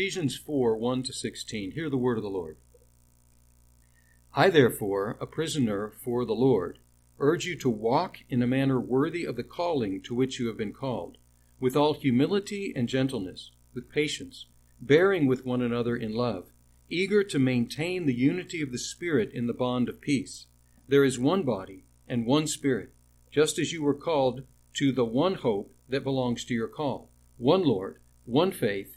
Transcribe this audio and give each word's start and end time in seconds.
Ephesians 0.00 0.34
4 0.34 0.78
1 0.78 1.02
to 1.02 1.12
16. 1.12 1.72
Hear 1.72 1.90
the 1.90 1.98
word 1.98 2.16
of 2.16 2.22
the 2.22 2.30
Lord. 2.30 2.56
I, 4.34 4.48
therefore, 4.48 5.18
a 5.20 5.26
prisoner 5.26 5.92
for 6.02 6.24
the 6.24 6.32
Lord, 6.32 6.78
urge 7.18 7.44
you 7.44 7.54
to 7.58 7.68
walk 7.68 8.20
in 8.30 8.40
a 8.40 8.46
manner 8.46 8.80
worthy 8.80 9.26
of 9.26 9.36
the 9.36 9.44
calling 9.44 10.00
to 10.04 10.14
which 10.14 10.40
you 10.40 10.46
have 10.46 10.56
been 10.56 10.72
called, 10.72 11.18
with 11.60 11.76
all 11.76 11.92
humility 11.92 12.72
and 12.74 12.88
gentleness, 12.88 13.50
with 13.74 13.92
patience, 13.92 14.46
bearing 14.80 15.26
with 15.26 15.44
one 15.44 15.60
another 15.60 15.96
in 15.96 16.14
love, 16.14 16.46
eager 16.88 17.22
to 17.22 17.38
maintain 17.38 18.06
the 18.06 18.14
unity 18.14 18.62
of 18.62 18.72
the 18.72 18.78
Spirit 18.78 19.30
in 19.34 19.48
the 19.48 19.52
bond 19.52 19.90
of 19.90 20.00
peace. 20.00 20.46
There 20.88 21.04
is 21.04 21.18
one 21.18 21.42
body 21.42 21.84
and 22.08 22.24
one 22.24 22.46
Spirit, 22.46 22.94
just 23.30 23.58
as 23.58 23.70
you 23.70 23.82
were 23.82 23.92
called 23.92 24.44
to 24.78 24.92
the 24.92 25.04
one 25.04 25.34
hope 25.34 25.74
that 25.90 26.04
belongs 26.04 26.46
to 26.46 26.54
your 26.54 26.68
call, 26.68 27.10
one 27.36 27.64
Lord, 27.64 28.00
one 28.24 28.50
faith, 28.50 28.96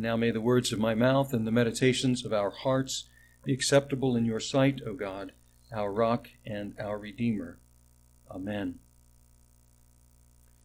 Now 0.00 0.16
may 0.16 0.30
the 0.30 0.40
words 0.40 0.72
of 0.72 0.78
my 0.78 0.94
mouth 0.94 1.32
and 1.32 1.44
the 1.44 1.50
meditations 1.50 2.24
of 2.24 2.32
our 2.32 2.50
hearts 2.50 3.08
be 3.44 3.52
acceptable 3.52 4.14
in 4.14 4.24
your 4.24 4.38
sight, 4.38 4.80
O 4.86 4.94
God, 4.94 5.32
our 5.72 5.92
rock 5.92 6.28
and 6.46 6.76
our 6.78 6.96
Redeemer. 6.96 7.58
Amen. 8.30 8.78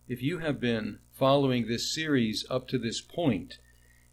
If 0.08 0.22
you 0.22 0.38
have 0.38 0.60
been 0.60 1.00
following 1.12 1.66
this 1.66 1.92
series 1.92 2.46
up 2.48 2.68
to 2.68 2.78
this 2.78 3.02
point, 3.02 3.58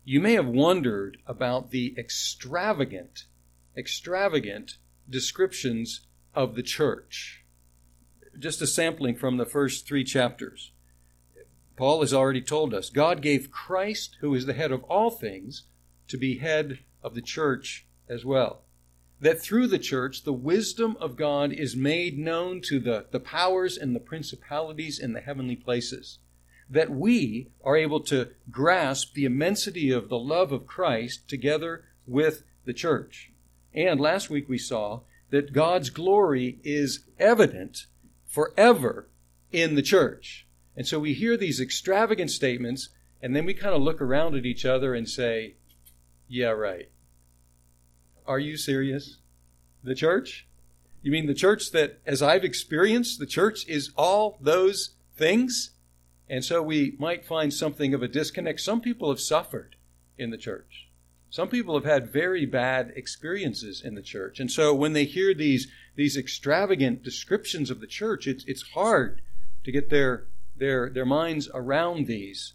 you 0.06 0.20
may 0.20 0.32
have 0.32 0.46
wondered 0.46 1.18
about 1.26 1.70
the 1.70 1.94
extravagant, 1.98 3.24
extravagant 3.76 4.78
descriptions 5.06 6.06
of 6.34 6.54
the 6.54 6.62
church. 6.62 7.44
Just 8.38 8.62
a 8.62 8.66
sampling 8.66 9.16
from 9.16 9.36
the 9.36 9.44
first 9.44 9.86
three 9.86 10.04
chapters. 10.04 10.72
Paul 11.80 12.02
has 12.02 12.12
already 12.12 12.42
told 12.42 12.74
us 12.74 12.90
God 12.90 13.22
gave 13.22 13.50
Christ, 13.50 14.18
who 14.20 14.34
is 14.34 14.44
the 14.44 14.52
head 14.52 14.70
of 14.70 14.84
all 14.84 15.08
things, 15.08 15.62
to 16.08 16.18
be 16.18 16.36
head 16.36 16.80
of 17.02 17.14
the 17.14 17.22
church 17.22 17.86
as 18.06 18.22
well. 18.22 18.64
That 19.18 19.40
through 19.40 19.66
the 19.68 19.78
church, 19.78 20.24
the 20.24 20.32
wisdom 20.34 20.94
of 21.00 21.16
God 21.16 21.54
is 21.54 21.74
made 21.74 22.18
known 22.18 22.60
to 22.66 22.80
the, 22.80 23.06
the 23.10 23.18
powers 23.18 23.78
and 23.78 23.96
the 23.96 24.00
principalities 24.00 24.98
in 24.98 25.14
the 25.14 25.22
heavenly 25.22 25.56
places. 25.56 26.18
That 26.68 26.90
we 26.90 27.48
are 27.64 27.78
able 27.78 28.00
to 28.00 28.28
grasp 28.50 29.14
the 29.14 29.24
immensity 29.24 29.90
of 29.90 30.10
the 30.10 30.18
love 30.18 30.52
of 30.52 30.66
Christ 30.66 31.30
together 31.30 31.84
with 32.06 32.42
the 32.66 32.74
church. 32.74 33.32
And 33.72 33.98
last 33.98 34.28
week 34.28 34.50
we 34.50 34.58
saw 34.58 35.00
that 35.30 35.54
God's 35.54 35.88
glory 35.88 36.58
is 36.62 37.06
evident 37.18 37.86
forever 38.26 39.08
in 39.50 39.76
the 39.76 39.82
church. 39.82 40.46
And 40.76 40.86
so 40.86 40.98
we 40.98 41.14
hear 41.14 41.36
these 41.36 41.60
extravagant 41.60 42.30
statements, 42.30 42.88
and 43.22 43.34
then 43.34 43.44
we 43.44 43.54
kind 43.54 43.74
of 43.74 43.82
look 43.82 44.00
around 44.00 44.34
at 44.34 44.46
each 44.46 44.64
other 44.64 44.94
and 44.94 45.08
say, 45.08 45.54
Yeah, 46.28 46.50
right. 46.50 46.90
Are 48.26 48.38
you 48.38 48.56
serious? 48.56 49.18
The 49.82 49.94
church? 49.94 50.46
You 51.02 51.10
mean 51.10 51.26
the 51.26 51.34
church 51.34 51.72
that, 51.72 51.98
as 52.06 52.22
I've 52.22 52.44
experienced, 52.44 53.18
the 53.18 53.26
church 53.26 53.66
is 53.66 53.90
all 53.96 54.38
those 54.40 54.90
things? 55.16 55.72
And 56.28 56.44
so 56.44 56.62
we 56.62 56.94
might 56.98 57.24
find 57.24 57.52
something 57.52 57.94
of 57.94 58.02
a 58.02 58.08
disconnect. 58.08 58.60
Some 58.60 58.80
people 58.80 59.08
have 59.08 59.20
suffered 59.20 59.76
in 60.16 60.30
the 60.30 60.36
church. 60.36 60.88
Some 61.30 61.48
people 61.48 61.74
have 61.74 61.84
had 61.84 62.12
very 62.12 62.44
bad 62.44 62.92
experiences 62.96 63.82
in 63.82 63.94
the 63.94 64.02
church. 64.02 64.40
And 64.40 64.50
so 64.50 64.74
when 64.74 64.92
they 64.92 65.04
hear 65.04 65.32
these, 65.32 65.68
these 65.94 66.16
extravagant 66.16 67.02
descriptions 67.02 67.70
of 67.70 67.80
the 67.80 67.86
church, 67.86 68.26
it's, 68.26 68.44
it's 68.46 68.70
hard 68.74 69.22
to 69.64 69.72
get 69.72 69.90
their 69.90 70.26
their, 70.60 70.88
their 70.90 71.04
minds 71.04 71.48
around 71.52 72.06
these. 72.06 72.54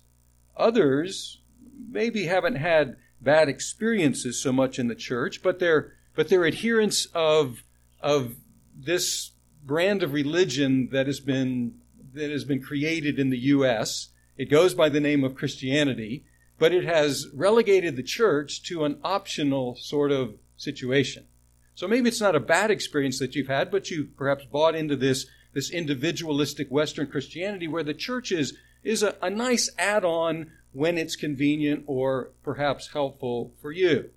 Others 0.55 1.41
maybe 1.89 2.25
haven't 2.27 2.55
had 2.55 2.95
bad 3.19 3.49
experiences 3.49 4.41
so 4.41 4.53
much 4.53 4.79
in 4.79 4.88
the 4.88 4.95
church, 4.95 5.43
but 5.43 5.59
their, 5.59 5.93
but 6.16 6.29
their 6.29 6.45
adherence 6.45 7.07
of, 7.13 7.63
of 7.99 8.35
this 8.73 9.31
brand 9.63 10.03
of 10.03 10.13
religion 10.13 10.89
that 10.91 11.07
has 11.07 11.19
been, 11.19 11.79
that 12.13 12.31
has 12.31 12.45
been 12.45 12.61
created 12.61 13.19
in 13.19 13.29
the 13.29 13.39
U.S., 13.39 14.09
it 14.37 14.49
goes 14.49 14.73
by 14.73 14.89
the 14.89 14.99
name 14.99 15.23
of 15.23 15.35
Christianity, 15.35 16.25
but 16.57 16.73
it 16.73 16.85
has 16.85 17.27
relegated 17.33 17.95
the 17.95 18.03
church 18.03 18.63
to 18.63 18.85
an 18.85 18.99
optional 19.03 19.75
sort 19.75 20.11
of 20.11 20.35
situation. 20.57 21.25
So 21.73 21.87
maybe 21.87 22.07
it's 22.07 22.22
not 22.22 22.35
a 22.35 22.39
bad 22.39 22.72
experience 22.72 23.19
that 23.19 23.35
you've 23.35 23.47
had, 23.47 23.72
but 23.72 23.89
you 23.89 24.05
perhaps 24.16 24.45
bought 24.45 24.75
into 24.75 24.95
this 24.95 25.25
this 25.55 25.71
individualistic 25.71 26.69
Western 26.69 27.07
Christianity 27.07 27.67
where 27.67 27.81
the 27.81 27.93
church 27.93 28.31
is, 28.31 28.55
is 28.83 29.01
a, 29.01 29.16
a 29.21 29.29
nice 29.29 29.71
add 29.79 30.03
on 30.03 30.51
when 30.73 30.97
it's 30.97 31.16
convenient 31.16 31.85
or 31.88 32.31
perhaps 32.43 32.89
helpful 32.91 33.53
for 33.61 33.71
you. 33.71 34.09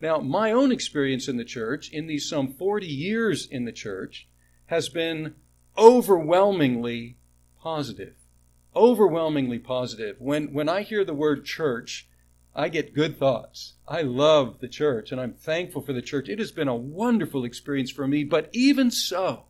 Now, 0.00 0.18
my 0.18 0.50
own 0.50 0.72
experience 0.72 1.28
in 1.28 1.36
the 1.36 1.44
church, 1.44 1.90
in 1.90 2.06
these 2.06 2.26
some 2.26 2.48
40 2.54 2.86
years 2.86 3.46
in 3.46 3.66
the 3.66 3.72
church, 3.72 4.28
has 4.66 4.88
been 4.88 5.34
overwhelmingly 5.76 7.18
positive. 7.60 8.14
Overwhelmingly 8.74 9.58
positive. 9.58 10.16
When, 10.18 10.54
when 10.54 10.70
I 10.70 10.82
hear 10.82 11.04
the 11.04 11.14
word 11.14 11.44
church, 11.44 12.08
I 12.54 12.70
get 12.70 12.94
good 12.94 13.18
thoughts. 13.18 13.74
I 13.86 14.02
love 14.02 14.60
the 14.60 14.68
church 14.68 15.12
and 15.12 15.20
I'm 15.20 15.34
thankful 15.34 15.82
for 15.82 15.92
the 15.92 16.00
church. 16.00 16.30
It 16.30 16.38
has 16.38 16.50
been 16.50 16.68
a 16.68 16.74
wonderful 16.74 17.44
experience 17.44 17.90
for 17.90 18.08
me, 18.08 18.24
but 18.24 18.48
even 18.54 18.90
so, 18.90 19.44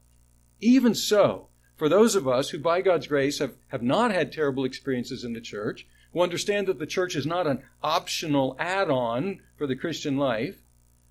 even 0.61 0.95
so, 0.95 1.49
for 1.77 1.89
those 1.89 2.15
of 2.15 2.27
us 2.27 2.51
who, 2.51 2.59
by 2.59 2.81
God's 2.81 3.07
grace, 3.07 3.39
have, 3.39 3.55
have 3.69 3.83
not 3.83 4.11
had 4.11 4.33
terrible 4.33 4.65
experiences 4.65 5.25
in 5.25 5.33
the 5.33 5.41
church, 5.41 5.87
who 6.13 6.21
understand 6.21 6.67
that 6.67 6.79
the 6.79 6.87
church 6.87 7.15
is 7.15 7.27
not 7.27 7.47
an 7.47 7.63
optional 7.83 8.57
add 8.59 8.91
on 8.91 9.41
for 9.57 9.67
the 9.67 9.77
Christian 9.77 10.17
life, 10.17 10.63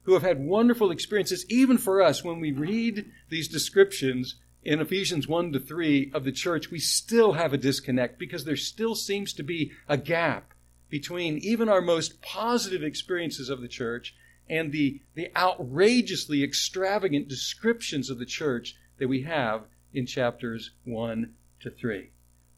who 0.03 0.13
have 0.13 0.23
had 0.23 0.39
wonderful 0.39 0.91
experiences, 0.91 1.45
even 1.49 1.77
for 1.77 2.01
us, 2.01 2.23
when 2.23 2.39
we 2.39 2.51
read 2.51 3.05
these 3.29 3.47
descriptions 3.47 4.35
in 4.63 4.81
Ephesians 4.81 5.27
1 5.27 5.53
to 5.53 5.59
3 5.59 6.11
of 6.13 6.23
the 6.23 6.31
church, 6.31 6.71
we 6.71 6.79
still 6.79 7.33
have 7.33 7.53
a 7.53 7.57
disconnect 7.57 8.19
because 8.19 8.43
there 8.43 8.57
still 8.57 8.95
seems 8.95 9.33
to 9.33 9.43
be 9.43 9.71
a 9.87 9.97
gap 9.97 10.53
between 10.89 11.37
even 11.39 11.69
our 11.69 11.81
most 11.81 12.21
positive 12.21 12.83
experiences 12.83 13.49
of 13.49 13.61
the 13.61 13.67
church 13.67 14.15
and 14.49 14.71
the, 14.71 15.01
the 15.15 15.29
outrageously 15.35 16.43
extravagant 16.43 17.27
descriptions 17.27 18.09
of 18.09 18.19
the 18.19 18.25
church 18.25 18.75
that 18.97 19.07
we 19.07 19.23
have 19.23 19.63
in 19.93 20.05
chapters 20.05 20.71
1 20.85 21.33
to 21.61 21.69
3. 21.69 22.09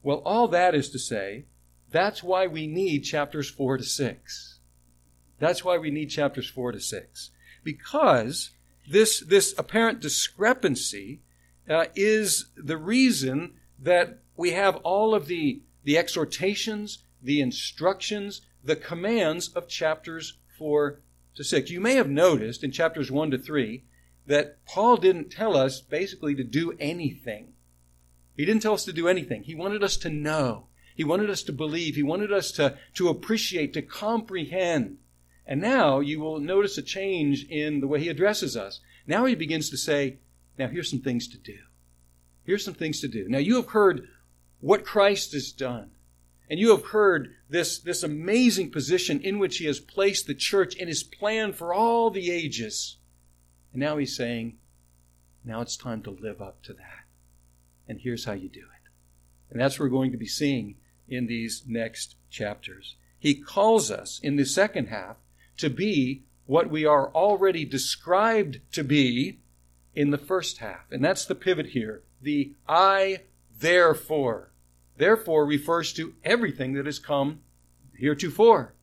Well, 0.04 0.22
all 0.26 0.48
that 0.50 0.76
is 0.76 0.90
to 0.90 1.00
say, 1.00 1.46
that's 1.92 2.24
why 2.24 2.48
we 2.48 2.68
need 2.68 3.02
chapters 3.02 3.50
4 3.50 3.78
to 3.78 3.84
6. 3.84 4.60
That's 5.40 5.64
why 5.64 5.78
we 5.78 5.90
need 5.90 6.08
chapters 6.08 6.50
4 6.50 6.74
to 6.74 6.80
6. 6.80 7.32
Because 7.64 8.52
this, 8.88 9.20
this 9.20 9.54
apparent 9.58 10.00
discrepancy 10.00 11.22
uh, 11.70 11.86
is 11.96 12.50
the 12.56 12.78
reason 12.78 13.54
that 13.80 14.20
we 14.36 14.52
have 14.52 14.78
all 14.78 15.14
of 15.14 15.28
the, 15.28 15.62
the 15.84 15.98
exhortations, 15.98 17.04
the 17.22 17.42
instructions, 17.42 18.42
the 18.64 18.76
commands 18.76 19.50
of 19.50 19.68
chapters 19.68 20.38
4 20.58 21.00
to 21.36 21.44
6. 21.44 21.70
You 21.70 21.80
may 21.80 21.96
have 21.96 22.10
noticed 22.10 22.64
in 22.64 22.72
chapters 22.72 23.12
1 23.12 23.32
to 23.32 23.38
3 23.38 23.84
that 24.30 24.64
Paul 24.64 24.98
didn't 24.98 25.32
tell 25.32 25.58
us 25.58 25.82
basically 25.82 26.36
to 26.36 26.44
do 26.44 26.74
anything. 26.80 27.54
He 28.38 28.46
didn't 28.46 28.62
tell 28.62 28.76
us 28.76 28.86
to 28.86 28.94
do 28.94 29.08
anything. 29.08 29.42
He 29.42 29.56
wanted 29.56 29.84
us 29.84 29.98
to 29.98 30.10
know. 30.10 30.68
He 30.96 31.04
wanted 31.04 31.32
us 31.32 31.42
to 31.44 31.52
believe. 31.52 31.96
He 31.96 32.04
wanted 32.04 32.32
us 32.32 32.52
to, 32.54 32.78
to 32.94 33.10
appreciate, 33.10 33.74
to 33.74 33.82
comprehend. 33.82 35.00
And 35.48 35.60
now 35.60 36.00
you 36.00 36.20
will 36.20 36.40
notice 36.40 36.78
a 36.78 36.84
change 36.84 37.44
in 37.50 37.80
the 37.80 37.88
way 37.88 38.02
he 38.02 38.08
addresses 38.08 38.56
us. 38.56 38.82
Now 39.08 39.26
he 39.26 39.34
begins 39.34 39.72
to 39.72 39.78
say, 39.78 40.20
now 40.60 40.68
here's 40.68 40.92
some 40.92 41.02
things 41.02 41.28
to 41.30 41.40
do. 41.40 41.58
Here's 42.46 42.64
some 42.64 42.76
things 42.76 43.02
to 43.02 43.08
do. 43.08 43.28
Now 43.28 43.40
you 43.40 43.56
have 43.56 43.70
heard 43.70 44.08
what 44.60 44.86
Christ 44.86 45.34
has 45.34 45.52
done. 45.52 45.90
And 46.52 46.60
you 46.60 46.70
have 46.70 46.86
heard 46.86 47.34
this, 47.50 47.80
this 47.80 48.04
amazing 48.04 48.70
position 48.70 49.22
in 49.22 49.40
which 49.40 49.58
he 49.58 49.66
has 49.66 49.80
placed 49.80 50.28
the 50.28 50.36
church 50.36 50.76
in 50.76 50.88
his 50.88 51.02
plan 51.02 51.52
for 51.52 51.74
all 51.74 52.12
the 52.12 52.30
ages. 52.30 52.98
And 53.74 53.82
now 53.82 53.98
he's 53.98 54.16
saying, 54.16 54.58
now 55.44 55.62
it's 55.62 55.78
time 55.78 56.02
to 56.04 56.12
live 56.12 56.42
up 56.42 56.62
to 56.64 56.74
that. 56.74 57.06
And 57.88 58.00
here's 58.00 58.26
how 58.26 58.34
you 58.34 58.50
do 58.50 58.60
it. 58.60 58.90
And 59.50 59.60
that's 59.60 59.80
what 59.80 59.86
we're 59.86 59.98
going 59.98 60.12
to 60.12 60.18
be 60.18 60.28
seeing 60.28 60.76
in 61.08 61.28
these 61.28 61.64
next 61.68 62.16
chapters. 62.30 62.96
He 63.18 63.36
calls 63.36 63.90
us 63.92 64.20
in 64.22 64.36
the 64.36 64.46
second 64.46 64.88
half 64.88 65.18
to 65.58 65.70
be 65.70 66.24
what 66.46 66.70
we 66.70 66.86
are 66.86 67.10
already 67.10 67.66
described 67.66 68.60
to 68.72 68.84
be 68.84 69.40
in 69.94 70.12
the 70.12 70.18
first 70.18 70.60
half. 70.60 70.92
And 70.92 71.04
that's 71.04 71.26
the 71.26 71.36
pivot 71.36 71.68
here. 71.68 72.04
The 72.22 72.54
I 72.68 73.22
therefore. 73.60 74.52
Therefore 74.98 75.46
refers 75.46 75.94
to 75.94 76.14
everything 76.24 76.74
that 76.74 76.86
has 76.86 77.00
come 77.00 77.42
heretofore. 77.96 78.74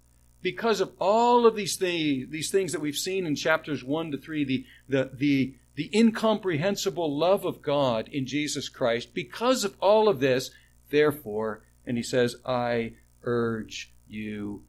Because 0.47 0.81
of 0.81 0.93
all 1.01 1.45
of 1.45 1.57
these, 1.57 1.77
these 1.77 2.53
things 2.53 2.71
that 2.71 2.81
we've 2.81 2.95
seen 2.95 3.27
in 3.27 3.35
chapters 3.35 3.83
1 3.83 4.13
to 4.13 4.17
3, 4.17 4.45
the, 4.45 4.65
the, 4.89 5.11
the, 5.13 5.55
the 5.75 5.91
incomprehensible 5.93 7.19
love 7.19 7.45
of 7.45 7.63
God 7.63 8.09
in 8.13 8.27
Jesus 8.27 8.69
Christ, 8.69 9.13
because 9.13 9.65
of 9.65 9.75
all 9.81 10.09
of 10.09 10.21
this, 10.21 10.53
therefore, 10.91 11.65
and 11.85 11.97
he 11.97 12.03
says, 12.05 12.37
I 12.47 12.93
urge 13.25 13.93
you 14.07 14.63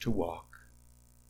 to 0.00 0.10
walk. 0.10 0.46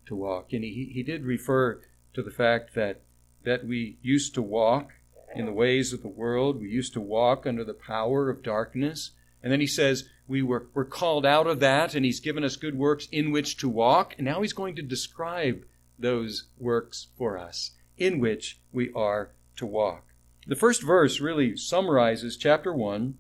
To 0.07 0.15
walk. 0.15 0.53
And 0.53 0.63
he, 0.63 0.93
he 0.95 1.03
did 1.03 1.25
refer 1.25 1.81
to 2.15 2.23
the 2.23 2.31
fact 2.31 2.77
that, 2.77 3.01
that 3.43 3.67
we 3.67 3.99
used 4.01 4.33
to 4.37 4.43
walk 4.43 4.93
in 5.35 5.45
the 5.45 5.53
ways 5.53 5.93
of 5.93 6.03
the 6.03 6.09
world. 6.09 6.61
We 6.61 6.69
used 6.69 6.93
to 6.93 7.01
walk 7.01 7.49
under 7.49 7.65
the 7.65 7.75
power 7.75 8.31
of 8.31 8.45
darkness. 8.45 9.11
And 9.43 9.53
then 9.53 9.59
he 9.59 9.67
says, 9.67 10.09
we 10.29 10.43
were, 10.43 10.67
were 10.75 10.85
called 10.85 11.27
out 11.27 11.47
of 11.47 11.61
that, 11.61 11.95
and 11.95 12.05
he's 12.05 12.21
given 12.21 12.45
us 12.45 12.57
good 12.57 12.77
works 12.77 13.09
in 13.11 13.33
which 13.33 13.57
to 13.57 13.69
walk. 13.69 14.15
And 14.19 14.27
now 14.27 14.43
he's 14.43 14.53
going 14.53 14.77
to 14.77 14.83
describe 14.83 15.65
those 15.99 16.45
works 16.59 17.09
for 17.17 17.37
us 17.39 17.73
in 17.97 18.21
which 18.21 18.61
we 18.73 18.93
are 18.95 19.31
to 19.57 19.67
walk. 19.67 20.05
The 20.47 20.55
first 20.55 20.83
verse 20.83 21.21
really 21.21 21.57
summarizes 21.57 22.37
chapter 22.37 22.73
1 22.73 23.15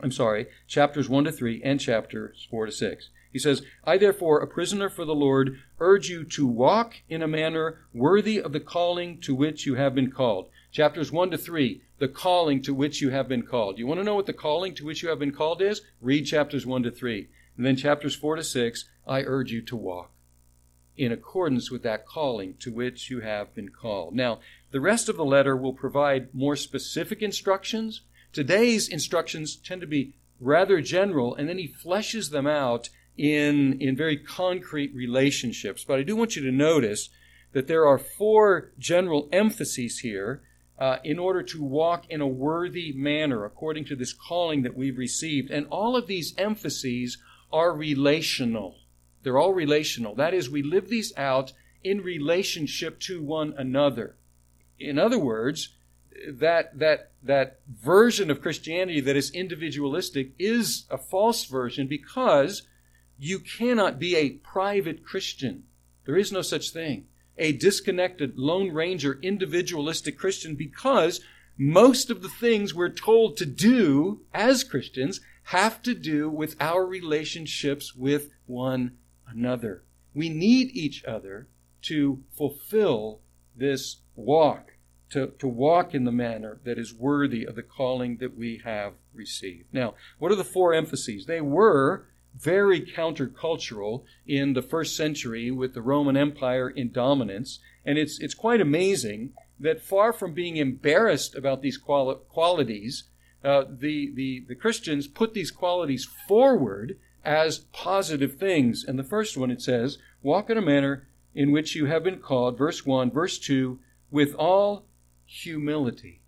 I'm 0.00 0.12
sorry, 0.12 0.48
chapters 0.66 1.08
1 1.08 1.24
to 1.24 1.32
3 1.32 1.62
and 1.62 1.80
chapters 1.80 2.46
4 2.50 2.66
to 2.66 2.72
6. 2.72 3.10
He 3.32 3.38
says, 3.38 3.62
I 3.84 3.96
therefore, 3.96 4.40
a 4.40 4.46
prisoner 4.46 4.88
for 4.88 5.04
the 5.04 5.14
Lord, 5.14 5.58
urge 5.80 6.08
you 6.08 6.24
to 6.24 6.46
walk 6.46 6.96
in 7.08 7.22
a 7.22 7.28
manner 7.28 7.78
worthy 7.92 8.40
of 8.40 8.52
the 8.52 8.60
calling 8.60 9.20
to 9.22 9.34
which 9.34 9.66
you 9.66 9.76
have 9.76 9.94
been 9.94 10.10
called. 10.10 10.48
Chapters 10.74 11.10
1 11.10 11.30
to 11.30 11.38
3, 11.38 11.80
the 11.98 12.08
calling 12.08 12.60
to 12.60 12.74
which 12.74 13.00
you 13.00 13.08
have 13.08 13.28
been 13.28 13.44
called. 13.44 13.78
You 13.78 13.86
want 13.86 14.00
to 14.00 14.04
know 14.04 14.16
what 14.16 14.26
the 14.26 14.34
calling 14.34 14.74
to 14.74 14.84
which 14.84 15.02
you 15.02 15.08
have 15.08 15.18
been 15.18 15.32
called 15.32 15.62
is? 15.62 15.80
Read 16.02 16.26
chapters 16.26 16.66
1 16.66 16.82
to 16.82 16.90
3. 16.90 17.28
And 17.56 17.64
then 17.64 17.76
chapters 17.76 18.14
4 18.14 18.36
to 18.36 18.44
6, 18.44 18.84
I 19.06 19.22
urge 19.22 19.50
you 19.50 19.62
to 19.62 19.76
walk 19.76 20.10
in 20.96 21.10
accordance 21.10 21.70
with 21.70 21.82
that 21.84 22.04
calling 22.06 22.54
to 22.60 22.70
which 22.70 23.10
you 23.10 23.20
have 23.20 23.54
been 23.54 23.70
called. 23.70 24.14
Now, 24.14 24.40
the 24.70 24.80
rest 24.80 25.08
of 25.08 25.16
the 25.16 25.24
letter 25.24 25.56
will 25.56 25.72
provide 25.72 26.34
more 26.34 26.54
specific 26.54 27.22
instructions 27.22 28.02
Today's 28.34 28.88
instructions 28.88 29.54
tend 29.54 29.80
to 29.82 29.86
be 29.86 30.16
rather 30.40 30.80
general, 30.80 31.36
and 31.36 31.48
then 31.48 31.56
he 31.56 31.68
fleshes 31.68 32.32
them 32.32 32.48
out 32.48 32.88
in, 33.16 33.80
in 33.80 33.94
very 33.94 34.16
concrete 34.16 34.92
relationships. 34.92 35.84
But 35.84 36.00
I 36.00 36.02
do 36.02 36.16
want 36.16 36.34
you 36.34 36.42
to 36.42 36.50
notice 36.50 37.10
that 37.52 37.68
there 37.68 37.86
are 37.86 37.96
four 37.96 38.72
general 38.76 39.28
emphases 39.32 40.00
here 40.00 40.42
uh, 40.78 40.98
in 41.04 41.18
order 41.18 41.42
to 41.42 41.62
walk 41.62 42.04
in 42.10 42.20
a 42.20 42.26
worthy 42.26 42.92
manner 42.92 43.44
according 43.44 43.84
to 43.86 43.96
this 43.96 44.12
calling 44.12 44.62
that 44.62 44.76
we've 44.76 44.98
received. 44.98 45.50
And 45.50 45.66
all 45.68 45.96
of 45.96 46.06
these 46.06 46.34
emphases 46.36 47.18
are 47.52 47.72
relational. 47.72 48.76
They're 49.22 49.38
all 49.38 49.54
relational. 49.54 50.14
That 50.14 50.34
is, 50.34 50.50
we 50.50 50.62
live 50.62 50.88
these 50.88 51.12
out 51.16 51.52
in 51.82 52.00
relationship 52.00 52.98
to 53.00 53.22
one 53.22 53.54
another. 53.56 54.16
In 54.78 54.98
other 54.98 55.18
words, 55.18 55.74
that 56.28 56.78
that 56.78 57.10
that 57.22 57.60
version 57.68 58.30
of 58.30 58.40
Christianity 58.40 59.00
that 59.00 59.16
is 59.16 59.30
individualistic 59.30 60.32
is 60.38 60.86
a 60.90 60.98
false 60.98 61.44
version 61.44 61.86
because 61.86 62.62
you 63.18 63.38
cannot 63.38 63.98
be 63.98 64.16
a 64.16 64.30
private 64.30 65.04
Christian. 65.04 65.64
There 66.04 66.16
is 66.16 66.32
no 66.32 66.42
such 66.42 66.70
thing. 66.70 67.06
A 67.38 67.52
disconnected 67.52 68.38
Lone 68.38 68.72
Ranger 68.72 69.18
individualistic 69.22 70.18
Christian 70.18 70.54
because 70.54 71.20
most 71.56 72.10
of 72.10 72.22
the 72.22 72.28
things 72.28 72.74
we're 72.74 72.88
told 72.88 73.36
to 73.36 73.46
do 73.46 74.20
as 74.32 74.64
Christians 74.64 75.20
have 75.44 75.82
to 75.82 75.94
do 75.94 76.28
with 76.28 76.56
our 76.60 76.86
relationships 76.86 77.94
with 77.94 78.30
one 78.46 78.96
another. 79.28 79.82
We 80.14 80.28
need 80.28 80.70
each 80.72 81.04
other 81.04 81.48
to 81.82 82.22
fulfill 82.36 83.20
this 83.56 83.98
walk 84.16 84.74
to, 85.14 85.28
to 85.38 85.46
walk 85.46 85.94
in 85.94 86.04
the 86.04 86.12
manner 86.12 86.58
that 86.64 86.76
is 86.76 86.92
worthy 86.92 87.44
of 87.44 87.54
the 87.54 87.62
calling 87.62 88.16
that 88.16 88.36
we 88.36 88.60
have 88.64 88.94
received. 89.12 89.66
Now, 89.72 89.94
what 90.18 90.32
are 90.32 90.36
the 90.36 90.42
four 90.42 90.74
emphases? 90.74 91.26
They 91.26 91.40
were 91.40 92.06
very 92.36 92.80
countercultural 92.80 94.04
in 94.26 94.54
the 94.54 94.62
first 94.62 94.96
century 94.96 95.50
with 95.50 95.74
the 95.74 95.82
Roman 95.82 96.16
Empire 96.16 96.68
in 96.68 96.90
dominance, 96.90 97.60
and 97.84 97.98
it's, 97.98 98.18
it's 98.20 98.34
quite 98.34 98.60
amazing 98.60 99.32
that 99.60 99.80
far 99.80 100.12
from 100.12 100.34
being 100.34 100.56
embarrassed 100.56 101.34
about 101.34 101.62
these 101.62 101.78
quali- 101.78 102.18
qualities, 102.28 103.04
uh, 103.44 103.64
the, 103.68 104.12
the, 104.14 104.44
the 104.48 104.54
Christians 104.54 105.06
put 105.06 105.34
these 105.34 105.50
qualities 105.50 106.08
forward 106.26 106.98
as 107.24 107.58
positive 107.72 108.36
things. 108.36 108.84
And 108.86 108.98
the 108.98 109.04
first 109.04 109.36
one, 109.36 109.50
it 109.50 109.62
says, 109.62 109.98
walk 110.22 110.50
in 110.50 110.58
a 110.58 110.62
manner 110.62 111.06
in 111.34 111.52
which 111.52 111.74
you 111.74 111.86
have 111.86 112.04
been 112.04 112.18
called, 112.18 112.58
verse 112.58 112.84
1, 112.84 113.10
verse 113.10 113.38
2, 113.38 113.78
with 114.10 114.34
all 114.34 114.86
humility. 115.24 116.20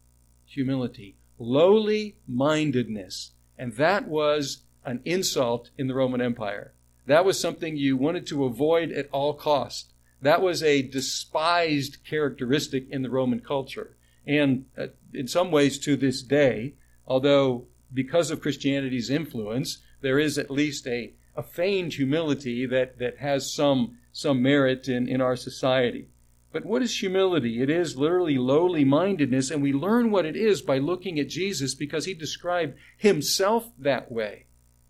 Humility. 0.47 1.17
Lowly 1.39 2.17
mindedness. 2.27 3.33
And 3.59 3.75
that 3.75 4.09
was 4.09 4.63
an 4.87 5.01
insult 5.05 5.71
in 5.77 5.89
the 5.89 5.95
Roman 5.95 6.21
Empire. 6.21 6.73
That 7.07 7.25
was 7.25 7.39
something 7.39 7.77
you 7.77 7.97
wanted 7.97 8.27
to 8.29 8.45
avoid 8.45 8.93
at 8.93 9.09
all 9.13 9.35
cost. 9.35 9.93
That 10.23 10.41
was 10.41 10.63
a 10.63 10.83
despised 10.83 11.99
characteristic 12.05 12.89
in 12.91 13.03
the 13.03 13.11
Roman 13.11 13.41
culture. 13.41 13.97
And 14.27 14.67
uh, 14.79 14.89
in 15.13 15.29
some 15.29 15.51
ways 15.51 15.79
to 15.81 15.97
this 15.97 16.23
day, 16.23 16.75
although 17.07 17.67
because 17.93 18.31
of 18.31 18.41
Christianity's 18.41 19.11
influence, 19.11 19.79
there 20.01 20.19
is 20.19 20.39
at 20.39 20.51
least 20.51 20.87
a, 20.87 21.15
a 21.37 21.43
feigned 21.43 21.95
humility 21.95 22.67
that, 22.67 22.99
that 22.99 23.19
has 23.19 23.53
some, 23.53 23.99
some 24.13 24.43
merit 24.43 24.89
in, 24.89 25.09
in 25.09 25.21
our 25.21 25.37
society. 25.37 26.09
But 26.53 26.65
what 26.65 26.83
is 26.83 26.99
humility? 26.99 27.63
It 27.63 27.71
is 27.71 27.97
literally 27.97 28.39
lowly 28.39 28.85
mindedness, 28.85 29.51
and 29.51 29.63
we 29.63 29.73
learn 29.73 30.11
what 30.11 30.25
it 30.25 30.37
is 30.37 30.63
by 30.63 30.79
looking 30.79 31.19
at 31.21 31.29
Jesus 31.29 31.75
because 31.75 32.07
he 32.07 32.15
described 32.15 32.77
himself 32.97 33.71
that 33.79 34.11
way 34.11 34.46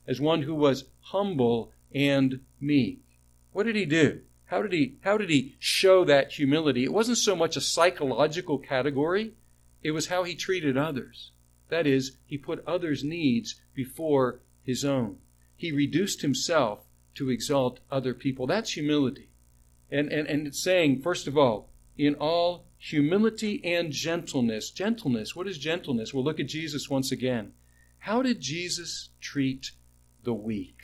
as 0.07 0.21
one 0.21 0.43
who 0.43 0.55
was 0.55 0.85
humble 1.01 1.73
and 1.95 2.41
meek. 2.61 3.03
What 3.53 3.65
did 3.65 3.77
he 3.77 3.85
do? 3.85 4.21
How 4.47 4.63
did 4.63 4.73
he, 4.73 4.97
how 5.01 5.19
did 5.19 5.31
he 5.31 5.57
show 5.59 6.05
that 6.05 6.33
humility? 6.33 6.85
It 6.85 6.93
wasn't 6.93 7.19
so 7.19 7.35
much 7.35 7.57
a 7.57 7.61
psychological 7.61 8.59
category, 8.59 9.33
it 9.83 9.91
was 9.91 10.07
how 10.07 10.25
he 10.25 10.35
treated 10.35 10.77
others. 10.77 11.33
That 11.69 11.87
is, 11.87 12.17
he 12.27 12.39
put 12.39 12.65
others' 12.67 13.03
needs 13.03 13.61
before 13.75 14.41
his 14.63 14.85
own. 14.85 15.19
He 15.57 15.73
reduced 15.73 16.23
himself 16.23 16.87
to 17.15 17.31
exalt 17.31 17.81
other 17.91 18.15
people. 18.15 18.47
That's 18.47 18.73
humility. 18.73 19.31
And, 19.91 20.13
and, 20.13 20.29
and 20.29 20.47
it's 20.47 20.63
saying, 20.63 21.01
first 21.01 21.27
of 21.27 21.37
all, 21.37 21.71
in 21.97 22.15
all 22.15 22.67
humility 22.79 23.65
and 23.65 23.91
gentleness. 23.91 24.71
Gentleness, 24.71 25.35
what 25.35 25.49
is 25.49 25.59
gentleness? 25.59 26.13
We'll 26.13 26.25
look 26.25 26.41
at 26.41 26.47
Jesus 26.47 26.91
once 26.91 27.11
again. 27.11 27.53
How 27.99 28.23
did 28.23 28.41
Jesus 28.41 29.11
treat 29.21 29.73
the 30.27 30.35
weak? 30.35 30.77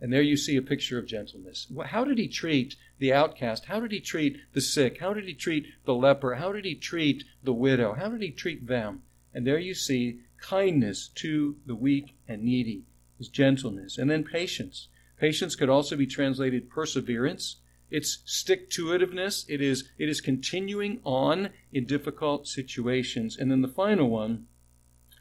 And 0.00 0.12
there 0.12 0.22
you 0.22 0.36
see 0.36 0.56
a 0.56 0.62
picture 0.62 0.98
of 0.98 1.06
gentleness. 1.06 1.70
How 1.86 2.04
did 2.04 2.18
he 2.18 2.28
treat 2.28 2.76
the 2.98 3.12
outcast? 3.12 3.64
How 3.66 3.80
did 3.80 3.90
he 3.90 4.00
treat 4.00 4.38
the 4.54 4.60
sick? 4.60 5.00
How 5.00 5.12
did 5.12 5.24
he 5.24 5.34
treat 5.34 5.66
the 5.84 5.94
leper? 5.94 6.36
How 6.36 6.52
did 6.52 6.64
he 6.64 6.76
treat 6.76 7.24
the 7.42 7.52
widow? 7.52 7.94
How 7.94 8.08
did 8.08 8.22
he 8.22 8.30
treat 8.30 8.68
them? 8.68 9.02
And 9.34 9.46
there 9.46 9.58
you 9.58 9.74
see 9.74 10.20
kindness 10.40 11.08
to 11.16 11.56
the 11.66 11.74
weak 11.74 12.14
and 12.28 12.42
needy, 12.42 12.84
is 13.18 13.28
gentleness. 13.28 13.98
And 13.98 14.08
then 14.08 14.22
patience. 14.22 14.88
Patience 15.18 15.56
could 15.56 15.68
also 15.68 15.96
be 15.96 16.06
translated 16.06 16.70
perseverance. 16.70 17.56
It's 17.90 18.22
stick 18.24 18.70
to 18.70 18.86
itiveness. 18.86 19.44
It 19.48 19.60
is, 19.60 19.88
it 19.98 20.08
is 20.08 20.20
continuing 20.20 21.00
on 21.02 21.50
in 21.72 21.86
difficult 21.86 22.46
situations. 22.46 23.36
And 23.36 23.50
then 23.50 23.62
the 23.62 23.68
final 23.68 24.08
one 24.08 24.46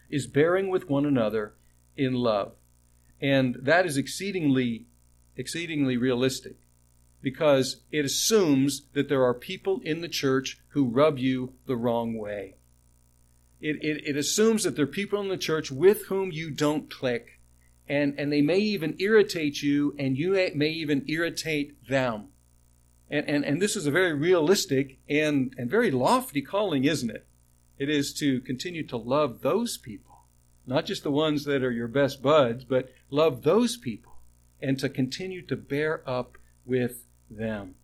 is 0.07 0.27
bearing 0.27 0.69
with 0.69 0.87
one 0.87 1.05
another 1.05 1.55
in 1.95 2.13
love. 2.13 2.53
And 3.21 3.57
that 3.61 3.85
is 3.85 3.97
exceedingly, 3.97 4.85
exceedingly 5.35 5.97
realistic 5.97 6.57
because 7.21 7.81
it 7.91 8.05
assumes 8.05 8.83
that 8.93 9.09
there 9.09 9.23
are 9.23 9.33
people 9.33 9.81
in 9.83 10.01
the 10.01 10.07
church 10.07 10.59
who 10.69 10.85
rub 10.85 11.17
you 11.17 11.53
the 11.65 11.75
wrong 11.75 12.17
way. 12.17 12.55
It, 13.59 13.77
it, 13.83 14.07
it 14.07 14.17
assumes 14.17 14.63
that 14.63 14.75
there 14.75 14.85
are 14.85 14.87
people 14.87 15.19
in 15.19 15.29
the 15.29 15.37
church 15.37 15.71
with 15.71 16.05
whom 16.05 16.31
you 16.31 16.51
don't 16.51 16.91
click, 16.91 17.39
and, 17.89 18.13
and 18.19 18.31
they 18.31 18.41
may 18.41 18.59
even 18.59 18.95
irritate 18.99 19.63
you, 19.63 19.95
and 19.97 20.17
you 20.17 20.33
may 20.55 20.69
even 20.69 21.03
irritate 21.07 21.87
them. 21.87 22.29
And, 23.09 23.27
and, 23.27 23.45
and 23.45 23.61
this 23.61 23.75
is 23.75 23.87
a 23.87 23.91
very 23.91 24.13
realistic 24.13 24.99
and, 25.09 25.53
and 25.57 25.71
very 25.71 25.89
lofty 25.89 26.41
calling, 26.41 26.83
isn't 26.83 27.09
it? 27.09 27.25
It 27.79 27.89
is 27.89 28.13
to 28.15 28.41
continue 28.41 28.85
to 28.87 28.97
love 28.97 29.41
those 29.41 29.77
people, 29.77 30.06
not 30.67 30.85
just 30.85 31.03
the 31.03 31.11
ones 31.11 31.45
that 31.45 31.63
are 31.63 31.71
your 31.71 31.87
best 31.87 32.21
buds, 32.21 32.65
but 32.65 32.89
love 33.09 33.43
those 33.43 33.77
people, 33.77 34.17
and 34.61 34.77
to 34.79 34.89
continue 34.89 35.41
to 35.47 35.55
bear 35.55 36.07
up 36.07 36.37
with 36.65 37.05
them. 37.29 37.75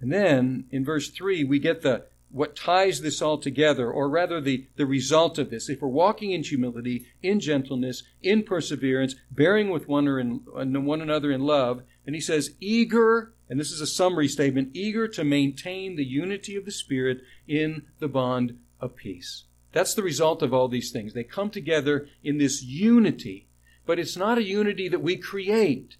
And 0.00 0.12
then 0.12 0.66
in 0.70 0.84
verse 0.84 1.08
3, 1.10 1.44
we 1.44 1.58
get 1.58 1.82
the 1.82 2.06
what 2.30 2.56
ties 2.56 3.00
this 3.00 3.22
all 3.22 3.38
together, 3.38 3.90
or 3.90 4.08
rather 4.08 4.40
the, 4.40 4.66
the 4.76 4.84
result 4.84 5.38
of 5.38 5.48
this. 5.48 5.68
If 5.68 5.80
we're 5.80 5.88
walking 5.88 6.32
in 6.32 6.42
humility, 6.42 7.06
in 7.22 7.40
gentleness, 7.40 8.02
in 8.22 8.42
perseverance, 8.42 9.14
bearing 9.30 9.70
with 9.70 9.88
one, 9.88 10.08
or 10.08 10.18
in, 10.18 10.42
one 10.44 11.00
another 11.00 11.30
in 11.30 11.42
love, 11.42 11.82
and 12.04 12.14
he 12.14 12.20
says, 12.20 12.54
eager, 12.60 13.32
and 13.48 13.58
this 13.58 13.70
is 13.70 13.80
a 13.80 13.86
summary 13.86 14.28
statement, 14.28 14.70
eager 14.74 15.08
to 15.08 15.24
maintain 15.24 15.96
the 15.96 16.04
unity 16.04 16.56
of 16.56 16.64
the 16.64 16.72
Spirit 16.72 17.22
in 17.46 17.86
the 18.00 18.08
bond 18.08 18.58
of 18.80 18.96
peace. 18.96 19.44
That's 19.76 19.92
the 19.92 20.02
result 20.02 20.42
of 20.42 20.54
all 20.54 20.68
these 20.68 20.90
things. 20.90 21.12
They 21.12 21.22
come 21.22 21.50
together 21.50 22.08
in 22.24 22.38
this 22.38 22.62
unity, 22.62 23.46
but 23.84 23.98
it's 23.98 24.16
not 24.16 24.38
a 24.38 24.42
unity 24.42 24.88
that 24.88 25.02
we 25.02 25.18
create. 25.18 25.98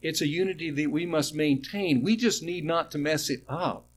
It's 0.00 0.20
a 0.20 0.28
unity 0.28 0.70
that 0.70 0.92
we 0.92 1.06
must 1.06 1.34
maintain. 1.34 2.04
We 2.04 2.14
just 2.16 2.44
need 2.44 2.64
not 2.64 2.92
to 2.92 2.98
mess 2.98 3.28
it 3.28 3.42
up. 3.48 3.88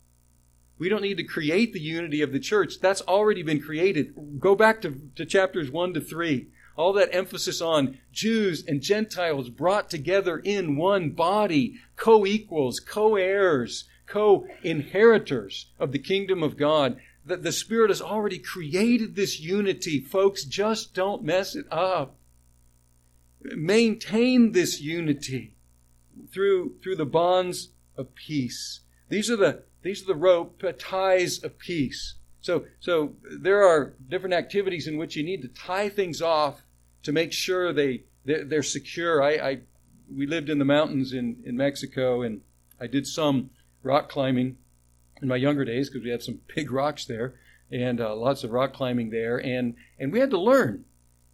We 0.79 0.89
don't 0.89 1.03
need 1.03 1.17
to 1.17 1.23
create 1.23 1.73
the 1.73 1.79
unity 1.79 2.23
of 2.23 2.31
the 2.31 2.39
church. 2.39 2.79
That's 2.79 3.03
already 3.03 3.43
been 3.43 3.61
created. 3.61 4.15
Go 4.39 4.55
back 4.55 4.81
to, 4.81 4.99
to 5.15 5.27
chapters 5.27 5.69
1 5.69 5.93
to 5.93 6.01
3. 6.01 6.47
All 6.75 6.91
that 6.93 7.13
emphasis 7.13 7.61
on 7.61 7.99
Jews 8.11 8.65
and 8.67 8.81
Gentiles 8.81 9.51
brought 9.51 9.91
together 9.91 10.39
in 10.39 10.75
one 10.75 11.11
body, 11.11 11.75
co 11.95 12.25
equals, 12.25 12.79
co 12.79 13.15
heirs, 13.15 13.83
co 14.07 14.47
inheritors 14.63 15.67
of 15.77 15.91
the 15.91 15.99
kingdom 15.99 16.41
of 16.41 16.57
God. 16.57 16.97
That 17.29 17.43
the 17.43 17.51
Spirit 17.51 17.91
has 17.91 18.01
already 18.01 18.39
created 18.39 19.15
this 19.15 19.39
unity. 19.39 19.99
Folks, 20.01 20.45
just 20.45 20.95
don't 20.95 21.23
mess 21.23 21.55
it 21.55 21.67
up. 21.71 22.15
Maintain 23.43 24.51
this 24.51 24.81
unity 24.81 25.53
through, 26.33 26.73
through 26.81 26.95
the 26.95 27.05
bonds 27.05 27.69
of 27.95 28.15
peace. 28.15 28.79
These 29.09 29.29
are 29.29 29.35
the, 29.35 29.63
these 29.83 30.01
are 30.01 30.07
the 30.07 30.15
rope 30.15 30.63
uh, 30.67 30.71
ties 30.79 31.43
of 31.43 31.59
peace. 31.59 32.15
So, 32.41 32.65
so 32.79 33.13
there 33.39 33.61
are 33.63 33.93
different 34.07 34.33
activities 34.33 34.87
in 34.87 34.97
which 34.97 35.15
you 35.15 35.23
need 35.23 35.43
to 35.43 35.49
tie 35.49 35.87
things 35.87 36.23
off 36.23 36.63
to 37.03 37.11
make 37.11 37.31
sure 37.31 37.71
they, 37.71 38.05
they're, 38.25 38.43
they're 38.43 38.63
secure. 38.63 39.21
I, 39.21 39.33
I, 39.33 39.59
we 40.11 40.25
lived 40.25 40.49
in 40.49 40.57
the 40.57 40.65
mountains 40.65 41.13
in, 41.13 41.43
in 41.45 41.55
Mexico 41.55 42.23
and 42.23 42.41
I 42.81 42.87
did 42.87 43.05
some 43.05 43.51
rock 43.83 44.09
climbing 44.09 44.57
in 45.21 45.27
my 45.27 45.35
younger 45.35 45.65
days 45.65 45.89
because 45.89 46.03
we 46.03 46.11
had 46.11 46.23
some 46.23 46.39
big 46.55 46.71
rocks 46.71 47.05
there 47.05 47.35
and 47.71 48.01
uh, 48.01 48.15
lots 48.15 48.43
of 48.43 48.51
rock 48.51 48.73
climbing 48.73 49.09
there. 49.09 49.37
And, 49.37 49.75
and 49.99 50.11
we 50.11 50.19
had 50.19 50.31
to 50.31 50.39
learn. 50.39 50.85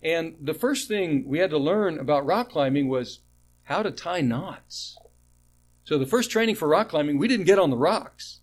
And 0.03 0.35
the 0.39 0.53
first 0.53 0.87
thing 0.87 1.27
we 1.27 1.39
had 1.39 1.49
to 1.49 1.57
learn 1.57 1.97
about 1.97 2.25
rock 2.25 2.51
climbing 2.51 2.89
was 2.89 3.19
how 3.63 3.81
to 3.81 3.91
tie 3.91 4.21
knots. 4.21 4.97
So 5.83 5.97
the 5.97 6.05
first 6.05 6.31
training 6.31 6.55
for 6.55 6.67
rock 6.67 6.89
climbing, 6.89 7.17
we 7.17 7.27
didn't 7.27 7.45
get 7.45 7.59
on 7.59 7.69
the 7.69 7.77
rocks. 7.77 8.41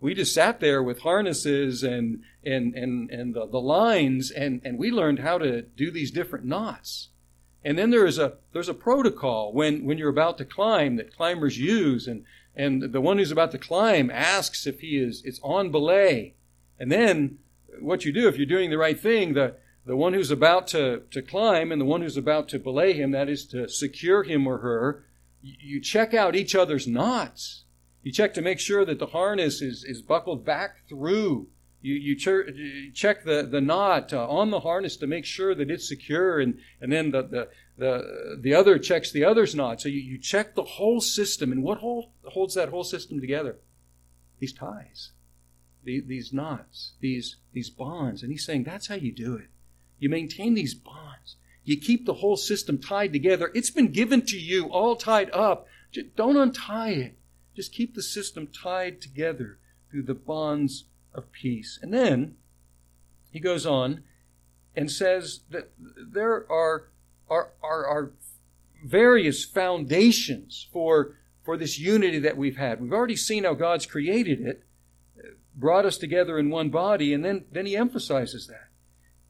We 0.00 0.14
just 0.14 0.34
sat 0.34 0.60
there 0.60 0.82
with 0.82 1.00
harnesses 1.00 1.82
and 1.82 2.22
and 2.44 2.74
and 2.74 3.10
and 3.10 3.34
the, 3.34 3.46
the 3.46 3.60
lines, 3.60 4.30
and 4.30 4.60
and 4.62 4.78
we 4.78 4.90
learned 4.90 5.20
how 5.20 5.38
to 5.38 5.62
do 5.62 5.90
these 5.90 6.10
different 6.10 6.44
knots. 6.44 7.08
And 7.64 7.78
then 7.78 7.90
there 7.90 8.06
is 8.06 8.18
a 8.18 8.34
there's 8.52 8.68
a 8.68 8.74
protocol 8.74 9.52
when 9.52 9.84
when 9.84 9.98
you're 9.98 10.10
about 10.10 10.38
to 10.38 10.44
climb 10.44 10.96
that 10.96 11.16
climbers 11.16 11.58
use, 11.58 12.06
and 12.06 12.24
and 12.56 12.92
the 12.92 13.00
one 13.00 13.18
who's 13.18 13.30
about 13.30 13.52
to 13.52 13.58
climb 13.58 14.10
asks 14.10 14.66
if 14.66 14.80
he 14.80 14.98
is 14.98 15.22
it's 15.24 15.40
on 15.42 15.70
belay, 15.70 16.34
and 16.78 16.90
then 16.90 17.38
what 17.80 18.04
you 18.04 18.12
do 18.12 18.28
if 18.28 18.36
you're 18.36 18.46
doing 18.46 18.70
the 18.70 18.78
right 18.78 18.98
thing, 18.98 19.34
the 19.34 19.56
the 19.86 19.96
one 19.96 20.14
who's 20.14 20.32
about 20.32 20.66
to, 20.68 21.02
to 21.12 21.22
climb 21.22 21.70
and 21.70 21.80
the 21.80 21.86
one 21.86 22.02
who's 22.02 22.16
about 22.16 22.48
to 22.48 22.58
belay 22.58 22.92
him, 22.92 23.12
that 23.12 23.28
is 23.28 23.46
to 23.46 23.68
secure 23.68 24.24
him 24.24 24.46
or 24.46 24.58
her, 24.58 25.04
you 25.40 25.80
check 25.80 26.12
out 26.12 26.34
each 26.34 26.56
other's 26.56 26.88
knots. 26.88 27.64
You 28.02 28.10
check 28.10 28.34
to 28.34 28.42
make 28.42 28.58
sure 28.58 28.84
that 28.84 28.98
the 28.98 29.06
harness 29.06 29.62
is, 29.62 29.84
is 29.84 30.02
buckled 30.02 30.44
back 30.44 30.88
through. 30.88 31.48
You, 31.82 31.94
you, 31.94 32.16
ch- 32.16 32.94
check 32.94 33.24
the, 33.24 33.46
the 33.48 33.60
knot 33.60 34.12
uh, 34.12 34.28
on 34.28 34.50
the 34.50 34.60
harness 34.60 34.96
to 34.96 35.06
make 35.06 35.24
sure 35.24 35.54
that 35.54 35.70
it's 35.70 35.88
secure, 35.88 36.40
and, 36.40 36.58
and 36.80 36.90
then 36.90 37.12
the, 37.12 37.22
the, 37.22 37.48
the, 37.78 38.38
the 38.40 38.54
other 38.54 38.78
checks 38.78 39.10
the 39.10 39.24
other's 39.24 39.54
knot. 39.54 39.80
So 39.80 39.88
you, 39.88 40.00
you 40.00 40.18
check 40.18 40.54
the 40.54 40.64
whole 40.64 41.00
system. 41.00 41.52
And 41.52 41.62
what 41.62 41.78
hold, 41.78 42.06
holds 42.24 42.54
that 42.54 42.70
whole 42.70 42.84
system 42.84 43.20
together? 43.20 43.56
These 44.38 44.52
ties, 44.52 45.10
these, 45.84 46.04
these 46.06 46.32
knots, 46.32 46.92
these, 47.00 47.36
these 47.52 47.70
bonds. 47.70 48.22
And 48.22 48.30
he's 48.30 48.44
saying 48.44 48.64
that's 48.64 48.88
how 48.88 48.96
you 48.96 49.12
do 49.12 49.36
it. 49.36 49.48
You 49.98 50.08
maintain 50.08 50.54
these 50.54 50.74
bonds. 50.74 51.36
You 51.64 51.78
keep 51.80 52.06
the 52.06 52.14
whole 52.14 52.36
system 52.36 52.78
tied 52.78 53.12
together. 53.12 53.50
It's 53.54 53.70
been 53.70 53.90
given 53.90 54.22
to 54.26 54.38
you 54.38 54.66
all 54.66 54.94
tied 54.94 55.30
up. 55.32 55.66
Just 55.90 56.14
don't 56.14 56.36
untie 56.36 56.90
it. 56.90 57.18
Just 57.54 57.72
keep 57.72 57.94
the 57.94 58.02
system 58.02 58.46
tied 58.46 59.00
together 59.00 59.58
through 59.90 60.02
the 60.04 60.14
bonds 60.14 60.84
of 61.14 61.32
peace. 61.32 61.78
And 61.82 61.92
then 61.92 62.36
he 63.30 63.40
goes 63.40 63.66
on 63.66 64.04
and 64.76 64.90
says 64.90 65.40
that 65.50 65.70
there 65.78 66.50
are, 66.50 66.88
are, 67.28 67.50
are, 67.62 67.86
are 67.86 68.12
various 68.84 69.44
foundations 69.44 70.68
for, 70.72 71.16
for 71.44 71.56
this 71.56 71.78
unity 71.78 72.18
that 72.20 72.36
we've 72.36 72.56
had. 72.56 72.80
We've 72.80 72.92
already 72.92 73.16
seen 73.16 73.44
how 73.44 73.54
God's 73.54 73.86
created 73.86 74.40
it, 74.40 74.62
brought 75.54 75.86
us 75.86 75.96
together 75.96 76.38
in 76.38 76.50
one 76.50 76.68
body, 76.68 77.12
and 77.12 77.24
then, 77.24 77.46
then 77.50 77.66
he 77.66 77.76
emphasizes 77.76 78.46
that. 78.46 78.68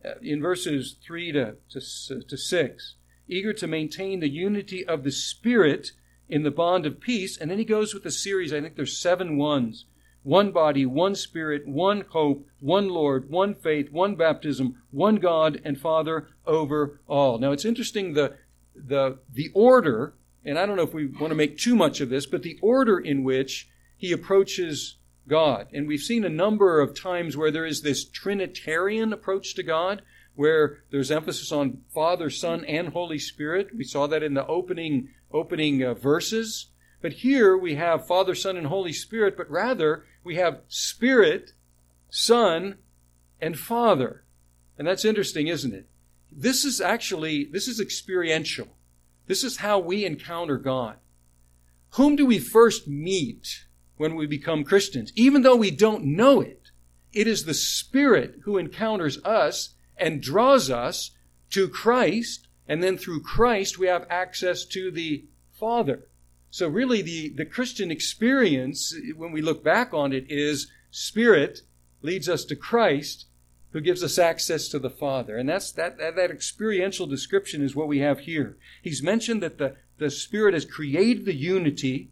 Uh, 0.05 0.15
in 0.23 0.41
verses 0.41 0.97
3 1.05 1.33
to, 1.33 1.57
to, 1.71 2.23
to 2.23 2.37
6, 2.37 2.95
eager 3.29 3.53
to 3.53 3.67
maintain 3.67 4.21
the 4.21 4.29
unity 4.29 4.85
of 4.85 5.05
the 5.05 5.11
Spirit 5.11 5.93
in 6.29 6.43
the 6.43 6.50
bond 6.50 6.87
of 6.87 7.00
peace. 7.00 7.37
And 7.37 7.50
then 7.50 7.59
he 7.59 7.65
goes 7.65 7.95
with 7.95 8.05
a 8.05 8.11
series, 8.11 8.53
I 8.53 8.61
think 8.61 8.76
there's 8.76 8.99
seven 8.99 9.37
ones. 9.37 9.87
One 10.26 10.50
body, 10.50 10.85
one 10.85 11.14
spirit, 11.14 11.68
one 11.68 12.04
hope, 12.09 12.49
one 12.59 12.88
Lord, 12.88 13.30
one 13.30 13.54
faith, 13.54 13.92
one 13.92 14.16
baptism, 14.16 14.83
one 14.90 15.16
God 15.16 15.61
and 15.64 15.78
Father 15.78 16.26
over 16.45 16.99
all. 17.06 17.38
Now 17.38 17.52
it's 17.52 17.64
interesting 17.64 18.14
the, 18.14 18.35
the, 18.75 19.21
the 19.33 19.52
order, 19.54 20.14
and 20.45 20.59
I 20.59 20.66
don't 20.66 20.75
know 20.75 20.83
if 20.83 20.92
we 20.92 21.06
want 21.06 21.30
to 21.30 21.37
make 21.37 21.56
too 21.56 21.76
much 21.76 22.00
of 22.00 22.09
this, 22.09 22.26
but 22.26 22.42
the 22.42 22.59
order 22.61 22.99
in 22.99 23.23
which 23.23 23.68
he 23.97 24.11
approaches 24.11 24.97
God. 25.28 25.68
And 25.73 25.87
we've 25.87 26.00
seen 26.00 26.25
a 26.25 26.28
number 26.28 26.80
of 26.80 27.00
times 27.00 27.37
where 27.37 27.52
there 27.52 27.64
is 27.64 27.83
this 27.83 28.04
Trinitarian 28.04 29.12
approach 29.12 29.54
to 29.54 29.62
God, 29.62 30.02
where 30.35 30.80
there's 30.90 31.12
emphasis 31.12 31.52
on 31.52 31.83
Father, 31.95 32.30
Son, 32.30 32.64
and 32.64 32.88
Holy 32.88 33.21
Spirit. 33.21 33.68
We 33.76 33.85
saw 33.85 34.09
that 34.09 34.25
in 34.25 34.35
the 34.35 34.47
opening, 34.49 35.11
opening 35.30 35.85
uh, 35.85 35.95
verses. 35.95 36.71
But 37.00 37.12
here 37.12 37.56
we 37.56 37.76
have 37.76 38.09
Father, 38.09 38.35
Son, 38.35 38.56
and 38.56 38.66
Holy 38.66 38.92
Spirit, 38.92 39.37
but 39.37 39.49
rather 39.49 40.04
we 40.26 40.37
have 40.37 40.61
Spirit, 40.68 41.52
Son, 42.11 42.76
and 43.40 43.59
Father. 43.59 44.25
And 44.78 44.87
that's 44.87 45.04
interesting, 45.04 45.47
isn't 45.47 45.73
it? 45.73 45.88
This 46.30 46.64
is 46.64 46.80
actually, 46.80 47.45
this 47.45 47.66
is 47.66 47.80
experiential. 47.80 48.68
This 49.26 49.42
is 49.42 49.59
how 49.59 49.78
we 49.78 50.04
encounter 50.04 50.59
God. 50.59 50.97
Whom 51.90 52.16
do 52.16 52.26
we 52.26 52.38
first 52.38 52.87
meet 52.87 53.66
when 53.97 54.14
we 54.14 54.26
become 54.26 54.64
Christians. 54.64 55.12
Even 55.16 55.42
though 55.42 55.56
we 55.56 55.71
don't 55.71 56.04
know 56.04 56.40
it, 56.40 56.71
it 57.12 57.26
is 57.26 57.45
the 57.45 57.54
Spirit 57.54 58.40
who 58.45 58.59
encounters 58.59 59.23
us 59.25 59.75
and 59.97 60.23
draws 60.23 60.71
us 60.71 61.12
to 61.50 61.68
Christ, 61.68 62.49
and 62.68 62.83
then 62.83 62.99
through 62.99 63.23
Christ 63.23 63.78
we 63.78 63.87
have 63.87 64.06
access 64.11 64.64
to 64.66 64.90
the 64.90 65.25
Father. 65.52 66.09
So 66.56 66.68
really 66.68 67.02
the, 67.02 67.28
the 67.28 67.44
Christian 67.44 67.90
experience, 67.90 68.94
when 69.14 69.30
we 69.30 69.42
look 69.42 69.62
back 69.62 69.92
on 69.92 70.14
it, 70.14 70.25
is 70.30 70.72
Spirit 70.90 71.60
leads 72.00 72.30
us 72.30 72.46
to 72.46 72.56
Christ, 72.56 73.26
who 73.72 73.82
gives 73.82 74.02
us 74.02 74.18
access 74.18 74.66
to 74.68 74.78
the 74.78 74.88
Father. 74.88 75.36
And 75.36 75.50
that's 75.50 75.70
that, 75.72 75.98
that, 75.98 76.16
that 76.16 76.30
experiential 76.30 77.06
description 77.06 77.60
is 77.60 77.76
what 77.76 77.88
we 77.88 77.98
have 77.98 78.20
here. 78.20 78.56
He's 78.80 79.02
mentioned 79.02 79.42
that 79.42 79.58
the, 79.58 79.76
the 79.98 80.08
Spirit 80.08 80.54
has 80.54 80.64
created 80.64 81.26
the 81.26 81.34
unity, 81.34 82.08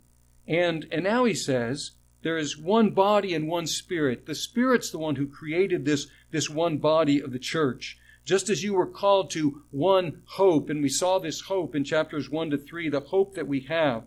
and, 0.47 0.87
and 0.93 1.05
now 1.05 1.25
he 1.25 1.33
says 1.33 1.93
there 2.21 2.37
is 2.37 2.59
one 2.59 2.91
body 2.91 3.33
and 3.33 3.49
one 3.49 3.67
Spirit. 3.67 4.27
The 4.27 4.35
Spirit's 4.35 4.91
the 4.91 4.99
one 4.99 5.17
who 5.17 5.27
created 5.27 5.87
this, 5.87 6.09
this 6.33 6.51
one 6.51 6.77
body 6.77 7.19
of 7.19 7.33
the 7.33 7.39
church. 7.39 7.97
Just 8.27 8.51
as 8.51 8.63
you 8.63 8.75
were 8.75 8.87
called 8.87 9.31
to 9.31 9.63
one 9.71 10.21
hope, 10.27 10.69
and 10.69 10.83
we 10.83 10.91
saw 10.91 11.19
this 11.19 11.41
hope 11.41 11.75
in 11.75 11.83
chapters 11.83 12.29
1 12.29 12.51
to 12.51 12.59
3, 12.59 12.91
the 12.91 13.01
hope 13.01 13.37
that 13.37 13.49
we 13.49 13.61
have 13.61 14.05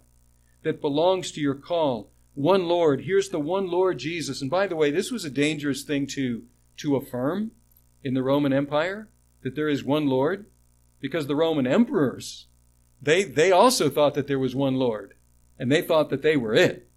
that 0.64 0.82
belongs 0.82 1.32
to 1.32 1.42
your 1.42 1.56
call. 1.56 2.12
One 2.34 2.68
Lord. 2.68 3.02
Here's 3.02 3.30
the 3.30 3.40
one 3.40 3.70
Lord 3.70 4.00
Jesus. 4.00 4.42
And 4.42 4.52
by 4.52 4.68
the 4.68 4.76
way, 4.76 4.92
this 4.92 5.12
was 5.12 5.26
a 5.26 5.30
dangerous 5.30 5.84
thing 5.84 6.08
to, 6.08 6.44
to 6.78 6.96
affirm 6.96 7.52
in 8.04 8.14
the 8.14 8.24
Roman 8.24 8.54
Empire, 8.54 9.10
that 9.42 9.56
there 9.56 9.70
is 9.70 9.84
one 9.84 10.08
Lord, 10.08 10.46
because 11.00 11.28
the 11.28 11.36
Roman 11.36 11.68
emperors, 11.68 12.48
they, 13.02 13.24
they 13.24 13.52
also 13.52 13.90
thought 13.90 14.14
that 14.14 14.28
there 14.28 14.40
was 14.40 14.56
one 14.56 14.76
Lord, 14.76 15.14
and 15.58 15.72
they 15.72 15.82
thought 15.82 16.10
that 16.10 16.22
they 16.22 16.38
were 16.38 16.54
it. 16.54 16.88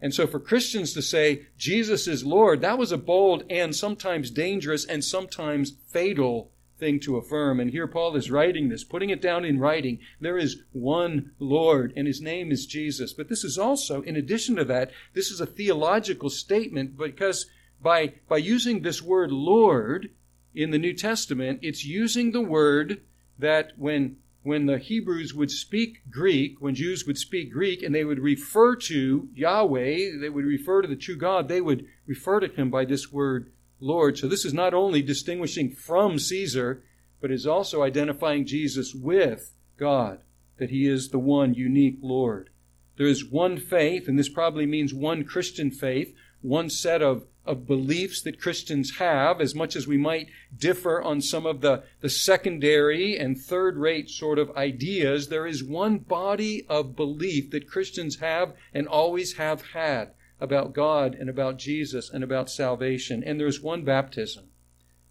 And 0.00 0.12
so 0.12 0.26
for 0.26 0.40
Christians 0.40 0.92
to 0.94 1.02
say 1.02 1.46
Jesus 1.56 2.08
is 2.08 2.24
Lord, 2.24 2.60
that 2.60 2.76
was 2.76 2.90
a 2.90 2.98
bold 2.98 3.44
and 3.48 3.74
sometimes 3.74 4.30
dangerous 4.30 4.84
and 4.84 5.04
sometimes 5.04 5.74
fatal 5.88 6.50
thing 6.82 6.98
to 6.98 7.16
affirm. 7.16 7.60
And 7.60 7.70
here 7.70 7.86
Paul 7.86 8.16
is 8.16 8.28
writing 8.28 8.68
this, 8.68 8.82
putting 8.82 9.10
it 9.10 9.22
down 9.22 9.44
in 9.44 9.60
writing. 9.60 10.00
There 10.20 10.36
is 10.36 10.62
one 10.72 11.30
Lord, 11.38 11.92
and 11.96 12.08
his 12.08 12.20
name 12.20 12.50
is 12.50 12.66
Jesus. 12.66 13.12
But 13.12 13.28
this 13.28 13.44
is 13.44 13.56
also, 13.56 14.02
in 14.02 14.16
addition 14.16 14.56
to 14.56 14.64
that, 14.64 14.90
this 15.14 15.30
is 15.30 15.40
a 15.40 15.46
theological 15.46 16.28
statement 16.28 16.98
because 16.98 17.46
by, 17.80 18.14
by 18.28 18.38
using 18.38 18.82
this 18.82 19.00
word 19.00 19.30
Lord 19.30 20.10
in 20.56 20.72
the 20.72 20.78
New 20.78 20.92
Testament, 20.92 21.60
it's 21.62 21.84
using 21.84 22.32
the 22.32 22.42
word 22.42 23.02
that 23.38 23.72
when 23.76 24.16
when 24.44 24.66
the 24.66 24.78
Hebrews 24.78 25.32
would 25.34 25.52
speak 25.52 26.02
Greek, 26.10 26.60
when 26.60 26.74
Jews 26.74 27.06
would 27.06 27.16
speak 27.16 27.52
Greek, 27.52 27.80
and 27.80 27.94
they 27.94 28.04
would 28.04 28.18
refer 28.18 28.74
to 28.74 29.28
Yahweh, 29.36 30.18
they 30.20 30.28
would 30.28 30.44
refer 30.44 30.82
to 30.82 30.88
the 30.88 30.96
true 30.96 31.14
God, 31.14 31.46
they 31.46 31.60
would 31.60 31.86
refer 32.08 32.40
to 32.40 32.48
him 32.48 32.68
by 32.68 32.84
this 32.84 33.12
word 33.12 33.52
Lord. 33.82 34.16
So 34.16 34.28
this 34.28 34.44
is 34.44 34.54
not 34.54 34.72
only 34.72 35.02
distinguishing 35.02 35.70
from 35.70 36.18
Caesar, 36.18 36.84
but 37.20 37.30
is 37.30 37.46
also 37.46 37.82
identifying 37.82 38.46
Jesus 38.46 38.94
with 38.94 39.52
God, 39.76 40.20
that 40.58 40.70
he 40.70 40.86
is 40.86 41.08
the 41.08 41.18
one 41.18 41.54
unique 41.54 41.98
Lord. 42.00 42.50
There 42.96 43.06
is 43.06 43.24
one 43.24 43.58
faith, 43.58 44.06
and 44.06 44.18
this 44.18 44.28
probably 44.28 44.66
means 44.66 44.94
one 44.94 45.24
Christian 45.24 45.70
faith, 45.70 46.14
one 46.40 46.70
set 46.70 47.02
of, 47.02 47.26
of 47.44 47.66
beliefs 47.66 48.22
that 48.22 48.40
Christians 48.40 48.98
have, 48.98 49.40
as 49.40 49.54
much 49.54 49.74
as 49.74 49.86
we 49.86 49.96
might 49.96 50.28
differ 50.56 51.02
on 51.02 51.20
some 51.20 51.46
of 51.46 51.60
the, 51.60 51.82
the 52.00 52.10
secondary 52.10 53.16
and 53.16 53.38
third 53.38 53.76
rate 53.76 54.10
sort 54.10 54.38
of 54.38 54.56
ideas, 54.56 55.28
there 55.28 55.46
is 55.46 55.64
one 55.64 55.98
body 55.98 56.66
of 56.68 56.96
belief 56.96 57.50
that 57.50 57.68
Christians 57.68 58.18
have 58.20 58.54
and 58.74 58.86
always 58.86 59.34
have 59.34 59.62
had 59.72 60.12
about 60.42 60.74
God 60.74 61.14
and 61.14 61.30
about 61.30 61.58
Jesus 61.58 62.10
and 62.10 62.24
about 62.24 62.50
salvation. 62.50 63.22
And 63.24 63.38
there's 63.38 63.60
one 63.60 63.84
baptism. 63.84 64.50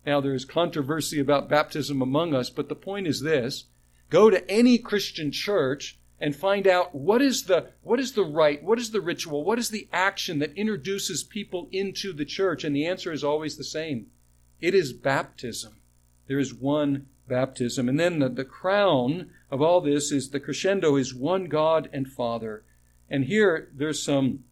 Now, 0.06 0.20
there's 0.20 0.46
controversy 0.46 1.20
about 1.20 1.50
baptism 1.50 2.02
among 2.02 2.34
us, 2.34 2.50
but 2.50 2.70
the 2.70 2.76
point 2.76 3.08
is 3.08 3.22
this 3.22 3.66
go 4.10 4.30
to 4.30 4.50
any 4.50 4.78
Christian 4.78 5.32
church 5.32 6.00
and 6.20 6.36
find 6.36 6.68
out 6.68 6.94
what 6.94 7.22
is 7.22 7.44
the 7.44 7.72
what 7.82 8.00
is 8.00 8.12
the 8.12 8.24
rite, 8.24 8.64
what 8.64 8.78
is 8.78 8.92
the 8.92 9.02
ritual, 9.02 9.44
what 9.44 9.58
is 9.58 9.70
the 9.70 9.88
action 9.92 10.40
that 10.40 10.54
introduces 10.58 11.24
people 11.24 11.70
into 11.72 12.14
the 12.14 12.26
church, 12.26 12.64
and 12.64 12.76
the 12.76 12.86
answer 12.86 13.12
is 13.12 13.24
always 13.24 13.58
the 13.58 13.64
same. 13.64 14.08
It 14.60 14.76
is 14.76 14.94
baptism. 14.94 15.82
There 16.28 16.40
is 16.40 16.54
one 16.54 17.08
baptism. 17.28 17.90
And 17.90 18.00
then 18.00 18.20
the, 18.20 18.30
the 18.30 18.46
crown 18.46 19.32
of 19.50 19.62
all 19.62 19.82
this 19.82 20.12
is 20.12 20.30
the 20.30 20.40
crescendo 20.40 20.96
is 20.96 21.16
one 21.16 21.46
God 21.46 21.90
and 21.92 22.08
Father. 22.08 22.64
And 23.10 23.26
here 23.26 23.70
there's 23.74 24.02
some 24.02 24.44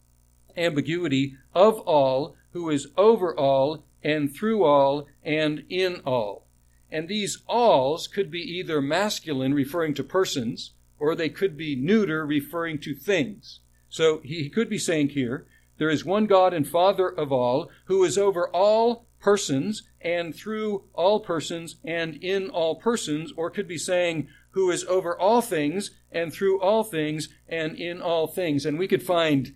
ambiguity 0.57 1.35
of 1.53 1.79
all, 1.79 2.35
who 2.51 2.69
is 2.69 2.88
over 2.97 3.38
all, 3.38 3.83
and 4.03 4.33
through 4.33 4.63
all, 4.63 5.07
and 5.23 5.63
in 5.69 6.01
all. 6.05 6.45
And 6.91 7.07
these 7.07 7.43
alls 7.47 8.07
could 8.07 8.31
be 8.31 8.39
either 8.39 8.81
masculine, 8.81 9.53
referring 9.53 9.93
to 9.95 10.03
persons, 10.03 10.71
or 10.97 11.15
they 11.15 11.29
could 11.29 11.55
be 11.55 11.75
neuter, 11.75 12.25
referring 12.25 12.79
to 12.79 12.95
things. 12.95 13.59
So 13.89 14.21
he 14.23 14.49
could 14.49 14.69
be 14.69 14.77
saying 14.77 15.09
here, 15.09 15.45
there 15.77 15.89
is 15.89 16.03
one 16.03 16.25
God 16.25 16.53
and 16.53 16.67
Father 16.67 17.07
of 17.07 17.31
all, 17.31 17.69
who 17.85 18.03
is 18.03 18.17
over 18.17 18.49
all 18.49 19.05
persons, 19.19 19.83
and 20.01 20.35
through 20.35 20.83
all 20.93 21.19
persons, 21.19 21.75
and 21.83 22.15
in 22.15 22.49
all 22.49 22.75
persons, 22.75 23.33
or 23.35 23.49
could 23.49 23.67
be 23.67 23.77
saying, 23.77 24.27
who 24.51 24.71
is 24.71 24.83
over 24.85 25.17
all 25.17 25.41
things, 25.41 25.91
and 26.12 26.33
through 26.33 26.59
all 26.59 26.83
things, 26.83 27.29
and 27.47 27.77
in 27.77 28.01
all 28.01 28.27
things. 28.27 28.65
And 28.65 28.79
we 28.79 28.88
could 28.88 29.03
find 29.03 29.53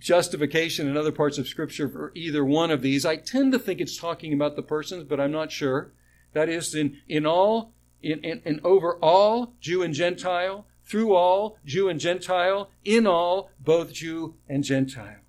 justification 0.00 0.88
in 0.88 0.96
other 0.96 1.12
parts 1.12 1.38
of 1.38 1.46
Scripture 1.46 1.88
for 1.88 2.10
either 2.14 2.44
one 2.44 2.70
of 2.70 2.82
these. 2.82 3.06
I 3.06 3.16
tend 3.16 3.52
to 3.52 3.58
think 3.58 3.80
it's 3.80 3.96
talking 3.96 4.32
about 4.32 4.56
the 4.56 4.62
persons, 4.62 5.04
but 5.04 5.20
I'm 5.20 5.30
not 5.30 5.52
sure. 5.52 5.92
That 6.32 6.48
is, 6.48 6.74
in, 6.74 6.98
in 7.08 7.26
all, 7.26 7.74
in, 8.02 8.20
in, 8.24 8.40
in 8.44 8.60
over 8.64 8.96
all, 8.96 9.54
Jew 9.60 9.82
and 9.82 9.94
Gentile, 9.94 10.66
through 10.84 11.14
all, 11.14 11.58
Jew 11.64 11.88
and 11.88 12.00
Gentile, 12.00 12.70
in 12.84 13.06
all, 13.06 13.50
both 13.60 13.92
Jew 13.92 14.36
and 14.48 14.64
Gentile. 14.64 15.20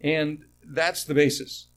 And 0.00 0.44
that's 0.64 1.04
the 1.04 1.14
basis. 1.14 1.68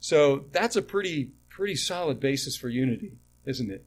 So 0.00 0.46
that's 0.50 0.76
a 0.76 0.82
pretty, 0.82 1.30
pretty 1.48 1.76
solid 1.76 2.18
basis 2.18 2.56
for 2.56 2.68
unity, 2.68 3.12
isn't 3.46 3.70
it? 3.70 3.86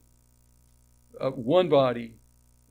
Uh, 1.20 1.30
one 1.30 1.68
body, 1.68 2.14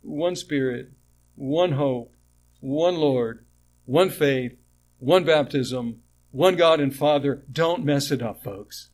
one 0.01 0.35
spirit, 0.35 0.91
one 1.35 1.73
hope, 1.73 2.13
one 2.59 2.95
Lord, 2.95 3.44
one 3.85 4.09
faith, 4.09 4.57
one 4.99 5.23
baptism, 5.23 6.01
one 6.31 6.55
God 6.55 6.79
and 6.79 6.95
Father. 6.95 7.43
Don't 7.51 7.85
mess 7.85 8.11
it 8.11 8.21
up, 8.21 8.43
folks. 8.43 8.89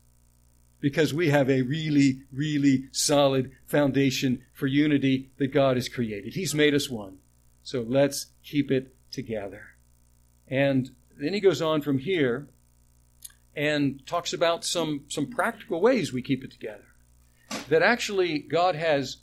Because 0.80 1.14
we 1.14 1.30
have 1.30 1.48
a 1.48 1.62
really, 1.62 2.22
really 2.32 2.88
solid 2.92 3.52
foundation 3.66 4.42
for 4.52 4.66
unity 4.66 5.30
that 5.38 5.52
God 5.52 5.76
has 5.76 5.88
created. 5.88 6.34
He's 6.34 6.54
made 6.54 6.74
us 6.74 6.90
one. 6.90 7.18
So 7.62 7.84
let's 7.86 8.26
keep 8.42 8.70
it 8.70 8.94
together. 9.12 9.62
And 10.48 10.90
then 11.16 11.32
he 11.32 11.40
goes 11.40 11.62
on 11.62 11.82
from 11.82 11.98
here 11.98 12.48
and 13.54 14.04
talks 14.06 14.32
about 14.32 14.64
some, 14.64 15.04
some 15.08 15.26
practical 15.26 15.80
ways 15.80 16.12
we 16.12 16.22
keep 16.22 16.42
it 16.42 16.50
together. 16.50 16.84
That 17.68 17.82
actually 17.82 18.38
God 18.38 18.74
has 18.74 19.18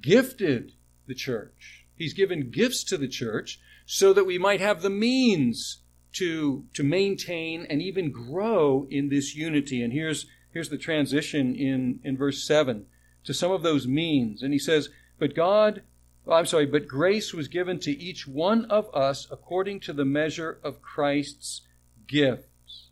gifted 0.00 0.72
the 1.06 1.14
church. 1.14 1.86
He's 1.96 2.12
given 2.12 2.50
gifts 2.50 2.84
to 2.84 2.96
the 2.96 3.08
church 3.08 3.60
so 3.90 4.12
that 4.12 4.26
we 4.26 4.36
might 4.36 4.60
have 4.60 4.82
the 4.82 4.90
means 4.90 5.78
to, 6.12 6.66
to 6.74 6.82
maintain 6.84 7.64
and 7.70 7.80
even 7.80 8.12
grow 8.12 8.86
in 8.90 9.08
this 9.08 9.34
unity. 9.34 9.82
And 9.82 9.94
here's, 9.94 10.26
here's 10.52 10.68
the 10.68 10.76
transition 10.76 11.54
in, 11.54 11.98
in 12.04 12.14
verse 12.14 12.46
7 12.46 12.84
to 13.24 13.32
some 13.32 13.50
of 13.50 13.62
those 13.62 13.86
means. 13.86 14.42
And 14.42 14.52
he 14.52 14.58
says, 14.58 14.90
But 15.18 15.34
God, 15.34 15.82
oh, 16.26 16.34
I'm 16.34 16.44
sorry, 16.44 16.66
but 16.66 16.86
grace 16.86 17.32
was 17.32 17.48
given 17.48 17.80
to 17.80 17.90
each 17.90 18.28
one 18.28 18.66
of 18.66 18.94
us 18.94 19.26
according 19.30 19.80
to 19.80 19.94
the 19.94 20.04
measure 20.04 20.58
of 20.62 20.82
Christ's 20.82 21.62
gifts. 22.06 22.90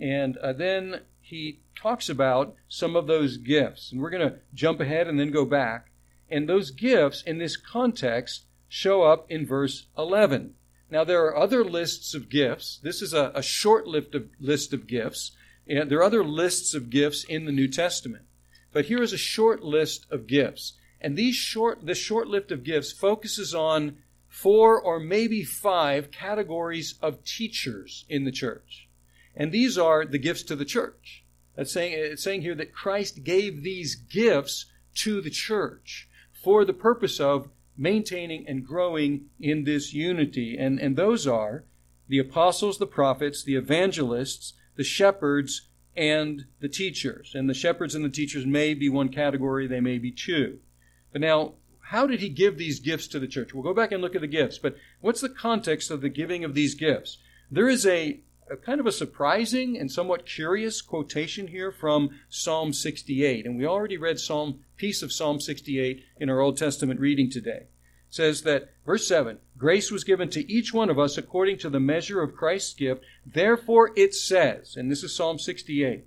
And 0.00 0.36
uh, 0.38 0.54
then 0.54 1.02
he 1.20 1.60
talks 1.76 2.08
about 2.08 2.56
some 2.68 2.96
of 2.96 3.06
those 3.06 3.36
gifts. 3.36 3.92
And 3.92 4.02
we're 4.02 4.10
going 4.10 4.28
to 4.28 4.38
jump 4.54 4.80
ahead 4.80 5.06
and 5.06 5.20
then 5.20 5.30
go 5.30 5.44
back. 5.44 5.92
And 6.28 6.48
those 6.48 6.72
gifts 6.72 7.22
in 7.22 7.38
this 7.38 7.56
context 7.56 8.46
show 8.72 9.02
up 9.02 9.30
in 9.30 9.44
verse 9.44 9.84
11. 9.98 10.54
Now, 10.90 11.04
there 11.04 11.26
are 11.26 11.36
other 11.36 11.62
lists 11.62 12.14
of 12.14 12.30
gifts. 12.30 12.80
This 12.82 13.02
is 13.02 13.12
a, 13.12 13.30
a 13.34 13.42
short 13.42 13.86
list 13.86 14.14
of, 14.14 14.30
list 14.40 14.72
of 14.72 14.86
gifts. 14.86 15.32
And 15.68 15.90
there 15.90 15.98
are 15.98 16.04
other 16.04 16.24
lists 16.24 16.72
of 16.72 16.88
gifts 16.88 17.22
in 17.24 17.44
the 17.44 17.52
New 17.52 17.68
Testament. 17.68 18.24
But 18.72 18.86
here 18.86 19.02
is 19.02 19.12
a 19.12 19.18
short 19.18 19.62
list 19.62 20.06
of 20.10 20.26
gifts. 20.26 20.72
And 21.02 21.18
these 21.18 21.34
short, 21.34 21.84
this 21.84 21.98
short 21.98 22.28
list 22.28 22.50
of 22.50 22.64
gifts 22.64 22.92
focuses 22.92 23.54
on 23.54 23.98
four 24.26 24.80
or 24.80 24.98
maybe 24.98 25.44
five 25.44 26.10
categories 26.10 26.94
of 27.02 27.24
teachers 27.24 28.06
in 28.08 28.24
the 28.24 28.32
church. 28.32 28.88
And 29.36 29.52
these 29.52 29.76
are 29.76 30.06
the 30.06 30.18
gifts 30.18 30.44
to 30.44 30.56
the 30.56 30.64
church. 30.64 31.24
Saying, 31.62 31.92
it's 31.92 32.24
saying 32.24 32.40
here 32.40 32.54
that 32.54 32.72
Christ 32.72 33.22
gave 33.22 33.62
these 33.62 33.96
gifts 33.96 34.64
to 34.94 35.20
the 35.20 35.28
church 35.28 36.08
for 36.42 36.64
the 36.64 36.72
purpose 36.72 37.20
of 37.20 37.50
maintaining 37.82 38.46
and 38.46 38.64
growing 38.64 39.26
in 39.40 39.64
this 39.64 39.92
unity. 39.92 40.56
And, 40.56 40.78
and 40.78 40.96
those 40.96 41.26
are 41.26 41.64
the 42.08 42.20
apostles, 42.20 42.78
the 42.78 42.86
prophets, 42.86 43.42
the 43.42 43.56
evangelists, 43.56 44.54
the 44.76 44.84
shepherds, 44.84 45.68
and 45.96 46.44
the 46.60 46.68
teachers. 46.68 47.32
And 47.34 47.50
the 47.50 47.54
shepherds 47.54 47.94
and 47.94 48.04
the 48.04 48.08
teachers 48.08 48.46
may 48.46 48.74
be 48.74 48.88
one 48.88 49.08
category, 49.08 49.66
they 49.66 49.80
may 49.80 49.98
be 49.98 50.12
two. 50.12 50.60
But 51.10 51.20
now, 51.20 51.54
how 51.80 52.06
did 52.06 52.20
he 52.20 52.28
give 52.28 52.56
these 52.56 52.78
gifts 52.78 53.08
to 53.08 53.18
the 53.18 53.26
church? 53.26 53.52
We'll 53.52 53.64
go 53.64 53.74
back 53.74 53.92
and 53.92 54.00
look 54.00 54.14
at 54.14 54.20
the 54.20 54.28
gifts, 54.28 54.58
but 54.58 54.76
what's 55.00 55.20
the 55.20 55.28
context 55.28 55.90
of 55.90 56.00
the 56.00 56.08
giving 56.08 56.44
of 56.44 56.54
these 56.54 56.74
gifts? 56.74 57.18
There 57.50 57.68
is 57.68 57.84
a, 57.84 58.20
a 58.50 58.56
kind 58.56 58.80
of 58.80 58.86
a 58.86 58.92
surprising 58.92 59.76
and 59.76 59.90
somewhat 59.90 60.24
curious 60.24 60.80
quotation 60.80 61.48
here 61.48 61.72
from 61.72 62.10
Psalm 62.30 62.72
68. 62.72 63.44
And 63.44 63.58
we 63.58 63.66
already 63.66 63.98
read 63.98 64.18
Psalm 64.18 64.60
piece 64.76 65.02
of 65.02 65.12
Psalm 65.12 65.40
68 65.40 66.02
in 66.18 66.30
our 66.30 66.40
Old 66.40 66.56
Testament 66.56 67.00
reading 67.00 67.28
today. 67.28 67.66
Says 68.12 68.42
that 68.42 68.68
verse 68.84 69.08
7, 69.08 69.38
grace 69.56 69.90
was 69.90 70.04
given 70.04 70.28
to 70.28 70.52
each 70.52 70.74
one 70.74 70.90
of 70.90 70.98
us 70.98 71.16
according 71.16 71.56
to 71.60 71.70
the 71.70 71.80
measure 71.80 72.20
of 72.20 72.36
Christ's 72.36 72.74
gift. 72.74 73.02
Therefore 73.24 73.90
it 73.96 74.14
says, 74.14 74.76
and 74.76 74.90
this 74.90 75.02
is 75.02 75.16
Psalm 75.16 75.38
68, 75.38 76.04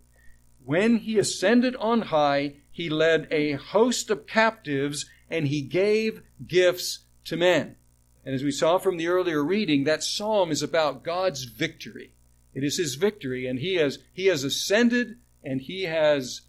when 0.64 0.98
he 0.98 1.18
ascended 1.18 1.76
on 1.78 2.04
high, 2.04 2.58
he 2.72 2.92
led 2.92 3.28
a 3.32 3.54
host 3.54 4.12
of 4.12 4.28
captives 4.28 5.10
and 5.32 5.48
he 5.48 5.64
gave 5.64 6.22
gifts 6.46 7.00
to 7.24 7.38
men. 7.38 7.76
And 8.24 8.36
as 8.36 8.44
we 8.44 8.52
saw 8.52 8.78
from 8.78 8.98
the 8.98 9.08
earlier 9.08 9.44
reading, 9.44 9.86
that 9.86 10.04
psalm 10.04 10.52
is 10.52 10.62
about 10.62 11.04
God's 11.04 11.46
victory. 11.46 12.12
It 12.54 12.64
is 12.64 12.78
his 12.78 12.94
victory, 12.96 13.48
and 13.48 13.58
he 13.58 13.78
has, 13.78 13.98
he 14.14 14.28
has 14.28 14.44
ascended 14.44 15.18
and 15.44 15.60
he 15.60 15.86
has 15.86 16.42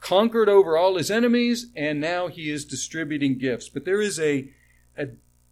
conquered 0.00 0.48
over 0.48 0.76
all 0.76 0.96
his 0.96 1.10
enemies, 1.10 1.66
and 1.74 2.00
now 2.00 2.28
he 2.28 2.50
is 2.50 2.64
distributing 2.64 3.38
gifts. 3.38 3.68
But 3.68 3.84
there 3.84 4.00
is 4.00 4.18
a, 4.18 4.50
a, 4.96 5.08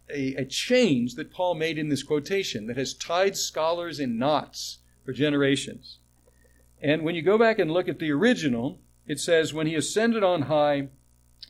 a, 0.09 0.35
a 0.35 0.45
change 0.45 1.15
that 1.15 1.31
Paul 1.31 1.55
made 1.55 1.77
in 1.77 1.89
this 1.89 2.03
quotation 2.03 2.67
that 2.67 2.77
has 2.77 2.93
tied 2.93 3.37
scholars 3.37 3.99
in 3.99 4.17
knots 4.17 4.79
for 5.03 5.13
generations. 5.13 5.99
And 6.81 7.03
when 7.03 7.15
you 7.15 7.21
go 7.21 7.37
back 7.37 7.59
and 7.59 7.71
look 7.71 7.87
at 7.87 7.99
the 7.99 8.11
original, 8.11 8.79
it 9.07 9.19
says, 9.19 9.53
When 9.53 9.67
he 9.67 9.75
ascended 9.75 10.23
on 10.23 10.43
high, 10.43 10.89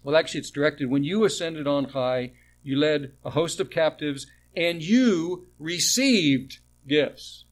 well, 0.04 0.16
actually, 0.16 0.42
it's 0.42 0.52
directed, 0.52 0.90
When 0.90 1.04
you 1.04 1.24
ascended 1.24 1.68
on 1.68 1.86
high, 1.86 2.32
you 2.64 2.78
led 2.78 3.14
a 3.24 3.32
host 3.32 3.60
of 3.60 3.70
captives, 3.70 4.28
and 4.56 4.82
you 4.82 5.48
received 5.60 6.60
gifts. 6.88 7.46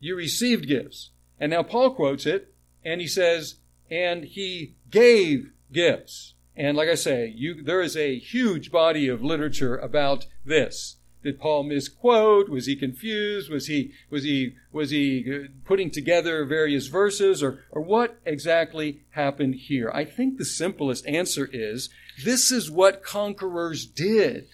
You 0.00 0.16
received 0.16 0.66
gifts. 0.66 1.10
And 1.40 1.50
now 1.50 1.62
Paul 1.62 1.94
quotes 1.94 2.26
it, 2.26 2.54
and 2.84 3.00
he 3.00 3.06
says, 3.06 3.56
and 3.90 4.24
he 4.24 4.74
gave 4.90 5.50
gifts. 5.72 6.34
And 6.56 6.76
like 6.76 6.88
I 6.88 6.96
say, 6.96 7.32
you, 7.34 7.62
there 7.62 7.80
is 7.80 7.96
a 7.96 8.18
huge 8.18 8.72
body 8.72 9.08
of 9.08 9.22
literature 9.22 9.76
about 9.76 10.26
this. 10.44 10.96
Did 11.22 11.40
Paul 11.40 11.64
misquote? 11.64 12.48
Was 12.48 12.66
he 12.66 12.76
confused? 12.76 13.50
Was 13.50 13.66
he 13.66 13.92
was 14.08 14.22
he 14.22 14.54
was 14.72 14.90
he 14.90 15.24
uh, 15.28 15.48
putting 15.64 15.90
together 15.90 16.44
various 16.44 16.86
verses, 16.86 17.42
or 17.42 17.64
or 17.70 17.82
what 17.82 18.18
exactly 18.24 19.02
happened 19.10 19.56
here? 19.56 19.90
I 19.92 20.04
think 20.04 20.38
the 20.38 20.44
simplest 20.44 21.06
answer 21.06 21.48
is 21.52 21.90
this 22.24 22.52
is 22.52 22.70
what 22.70 23.02
conquerors 23.02 23.84
did 23.84 24.46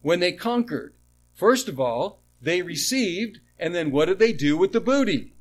when 0.00 0.20
they 0.20 0.32
conquered. 0.32 0.94
First 1.34 1.68
of 1.68 1.78
all, 1.78 2.22
they 2.40 2.62
received, 2.62 3.40
and 3.58 3.74
then 3.74 3.90
what 3.90 4.06
did 4.06 4.18
they 4.18 4.32
do 4.32 4.56
with 4.56 4.72
the 4.72 4.80
booty? 4.80 5.34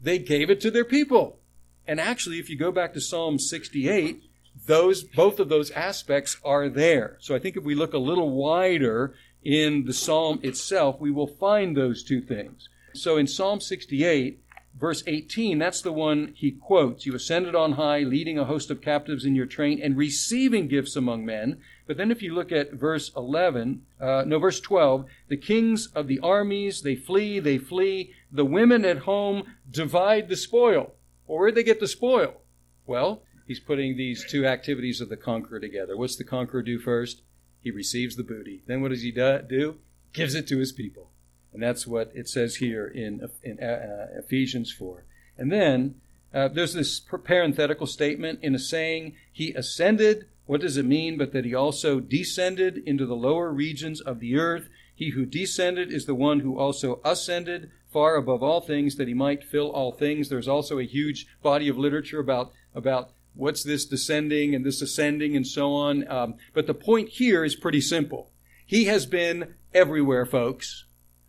They 0.00 0.18
gave 0.18 0.50
it 0.50 0.60
to 0.62 0.70
their 0.70 0.84
people. 0.84 1.38
And 1.86 2.00
actually, 2.00 2.38
if 2.38 2.48
you 2.48 2.56
go 2.56 2.72
back 2.72 2.92
to 2.94 3.00
Psalm 3.00 3.38
68, 3.38 4.22
those, 4.66 5.02
both 5.02 5.40
of 5.40 5.48
those 5.48 5.70
aspects 5.72 6.36
are 6.44 6.68
there. 6.68 7.16
So 7.20 7.34
I 7.34 7.38
think 7.38 7.56
if 7.56 7.64
we 7.64 7.74
look 7.74 7.92
a 7.92 7.98
little 7.98 8.30
wider 8.30 9.14
in 9.42 9.84
the 9.84 9.92
Psalm 9.92 10.38
itself, 10.42 11.00
we 11.00 11.10
will 11.10 11.26
find 11.26 11.76
those 11.76 12.04
two 12.04 12.20
things. 12.20 12.68
So 12.94 13.16
in 13.16 13.26
Psalm 13.26 13.60
68, 13.60 14.38
verse 14.78 15.02
18, 15.06 15.58
that's 15.58 15.82
the 15.82 15.92
one 15.92 16.32
he 16.36 16.52
quotes. 16.52 17.06
You 17.06 17.14
ascended 17.14 17.54
on 17.54 17.72
high, 17.72 18.00
leading 18.00 18.38
a 18.38 18.44
host 18.44 18.70
of 18.70 18.80
captives 18.80 19.24
in 19.24 19.34
your 19.34 19.46
train 19.46 19.80
and 19.82 19.96
receiving 19.96 20.68
gifts 20.68 20.94
among 20.94 21.24
men. 21.24 21.60
But 21.86 21.96
then 21.96 22.10
if 22.10 22.22
you 22.22 22.34
look 22.34 22.52
at 22.52 22.72
verse 22.72 23.10
11, 23.16 23.82
uh, 24.00 24.24
no, 24.26 24.38
verse 24.38 24.60
12, 24.60 25.06
the 25.28 25.36
kings 25.36 25.86
of 25.88 26.06
the 26.06 26.20
armies, 26.20 26.82
they 26.82 26.94
flee, 26.94 27.40
they 27.40 27.58
flee. 27.58 28.12
The 28.30 28.44
women 28.44 28.84
at 28.84 28.98
home 28.98 29.54
divide 29.70 30.28
the 30.28 30.36
spoil. 30.36 30.94
Well, 31.32 31.40
where'd 31.40 31.54
they 31.54 31.62
get 31.62 31.80
the 31.80 31.88
spoil? 31.88 32.42
Well, 32.84 33.22
he's 33.46 33.58
putting 33.58 33.96
these 33.96 34.22
two 34.30 34.44
activities 34.44 35.00
of 35.00 35.08
the 35.08 35.16
conqueror 35.16 35.60
together. 35.60 35.96
What's 35.96 36.16
the 36.16 36.24
conqueror 36.24 36.62
do 36.62 36.78
first? 36.78 37.22
He 37.62 37.70
receives 37.70 38.16
the 38.16 38.22
booty. 38.22 38.60
Then 38.66 38.82
what 38.82 38.90
does 38.90 39.00
he 39.00 39.10
do? 39.10 39.78
Gives 40.12 40.34
it 40.34 40.46
to 40.48 40.58
his 40.58 40.72
people. 40.72 41.08
And 41.54 41.62
that's 41.62 41.86
what 41.86 42.12
it 42.14 42.28
says 42.28 42.56
here 42.56 42.86
in, 42.86 43.26
in 43.42 43.58
uh, 43.60 44.08
Ephesians 44.18 44.72
4. 44.72 45.04
And 45.38 45.50
then 45.50 45.94
uh, 46.34 46.48
there's 46.48 46.74
this 46.74 47.00
parenthetical 47.00 47.86
statement 47.86 48.40
in 48.42 48.54
a 48.54 48.58
saying, 48.58 49.14
He 49.32 49.54
ascended. 49.54 50.26
What 50.44 50.60
does 50.60 50.76
it 50.76 50.84
mean? 50.84 51.16
But 51.16 51.32
that 51.32 51.46
He 51.46 51.54
also 51.54 51.98
descended 51.98 52.76
into 52.84 53.06
the 53.06 53.16
lower 53.16 53.50
regions 53.50 54.02
of 54.02 54.20
the 54.20 54.36
earth. 54.36 54.68
He 54.94 55.12
who 55.12 55.24
descended 55.24 55.90
is 55.90 56.04
the 56.04 56.14
one 56.14 56.40
who 56.40 56.58
also 56.58 57.00
ascended 57.02 57.70
far 57.92 58.16
above 58.16 58.42
all 58.42 58.60
things 58.60 58.96
that 58.96 59.08
He 59.08 59.14
might 59.14 59.44
fill 59.44 59.70
all 59.70 59.92
things. 59.92 60.28
There's 60.28 60.48
also 60.48 60.78
a 60.78 60.84
huge 60.84 61.26
body 61.42 61.68
of 61.68 61.78
literature 61.78 62.20
about, 62.20 62.52
about 62.74 63.10
what's 63.34 63.62
this 63.62 63.84
descending 63.84 64.54
and 64.54 64.64
this 64.64 64.82
ascending 64.82 65.36
and 65.36 65.46
so 65.46 65.72
on. 65.72 66.08
Um, 66.08 66.34
but 66.54 66.66
the 66.66 66.74
point 66.74 67.10
here 67.10 67.44
is 67.44 67.54
pretty 67.54 67.80
simple. 67.80 68.30
He 68.66 68.84
has 68.86 69.06
been 69.06 69.54
everywhere, 69.74 70.26
folks. 70.26 70.84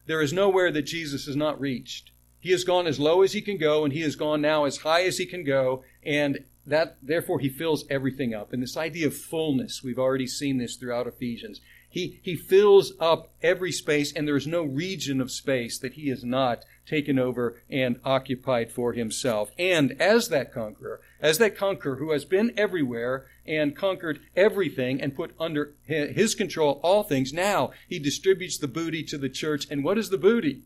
There 0.06 0.22
is 0.22 0.34
nowhere 0.34 0.72
that 0.72 0.84
Jesus 0.84 1.26
has 1.26 1.36
not 1.36 1.60
reached. 1.60 2.12
He 2.40 2.52
has 2.52 2.66
gone 2.66 2.88
as 2.88 3.00
low 3.00 3.22
as 3.22 3.32
he 3.32 3.42
can 3.42 3.58
go, 3.58 3.86
and 3.86 3.94
he 3.94 4.02
has 4.02 4.18
gone 4.18 4.42
now 4.42 4.66
as 4.66 4.78
high 4.78 5.04
as 5.04 5.18
he 5.18 5.26
can 5.26 5.46
go, 5.46 5.84
and 6.06 6.44
that 6.66 6.98
therefore 7.02 7.40
he 7.40 7.48
fills 7.48 7.86
everything 7.90 8.34
up. 8.34 8.52
And 8.52 8.62
this 8.62 8.76
idea 8.76 9.08
of 9.08 9.16
fullness, 9.16 9.82
we've 9.82 10.00
already 10.00 10.28
seen 10.28 10.58
this 10.58 10.76
throughout 10.76 11.08
Ephesians. 11.08 11.62
He, 11.94 12.20
he 12.24 12.36
fills 12.36 12.94
up 13.00 13.36
every 13.44 13.72
space, 13.72 14.12
and 14.12 14.28
there 14.28 14.36
is 14.36 14.48
no 14.48 14.64
region 14.64 15.22
of 15.22 15.30
space 15.30 15.78
that 15.78 15.94
he 15.94 16.10
has 16.10 16.24
not 16.24 16.66
taken 16.88 17.20
over 17.20 17.62
and 17.70 18.00
occupied 18.04 18.72
for 18.72 18.94
himself. 18.94 19.52
And 19.60 20.02
as 20.02 20.30
that 20.30 20.52
conqueror, 20.52 21.02
as 21.22 21.38
that 21.38 21.56
conqueror 21.56 21.98
who 21.98 22.12
has 22.12 22.26
been 22.26 22.52
everywhere 22.58 23.28
and 23.46 23.76
conquered 23.76 24.22
everything 24.36 25.00
and 25.04 25.16
put 25.16 25.36
under 25.40 25.76
his 25.84 26.34
control 26.34 26.80
all 26.82 27.04
things, 27.04 27.32
now 27.32 27.70
he 27.88 28.00
distributes 28.00 28.58
the 28.58 28.68
booty 28.68 29.04
to 29.04 29.18
the 29.20 29.30
church. 29.30 29.68
And 29.70 29.84
what 29.84 30.00
is 30.00 30.10
the 30.10 30.18
booty? 30.18 30.64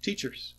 Teachers. 0.00 0.54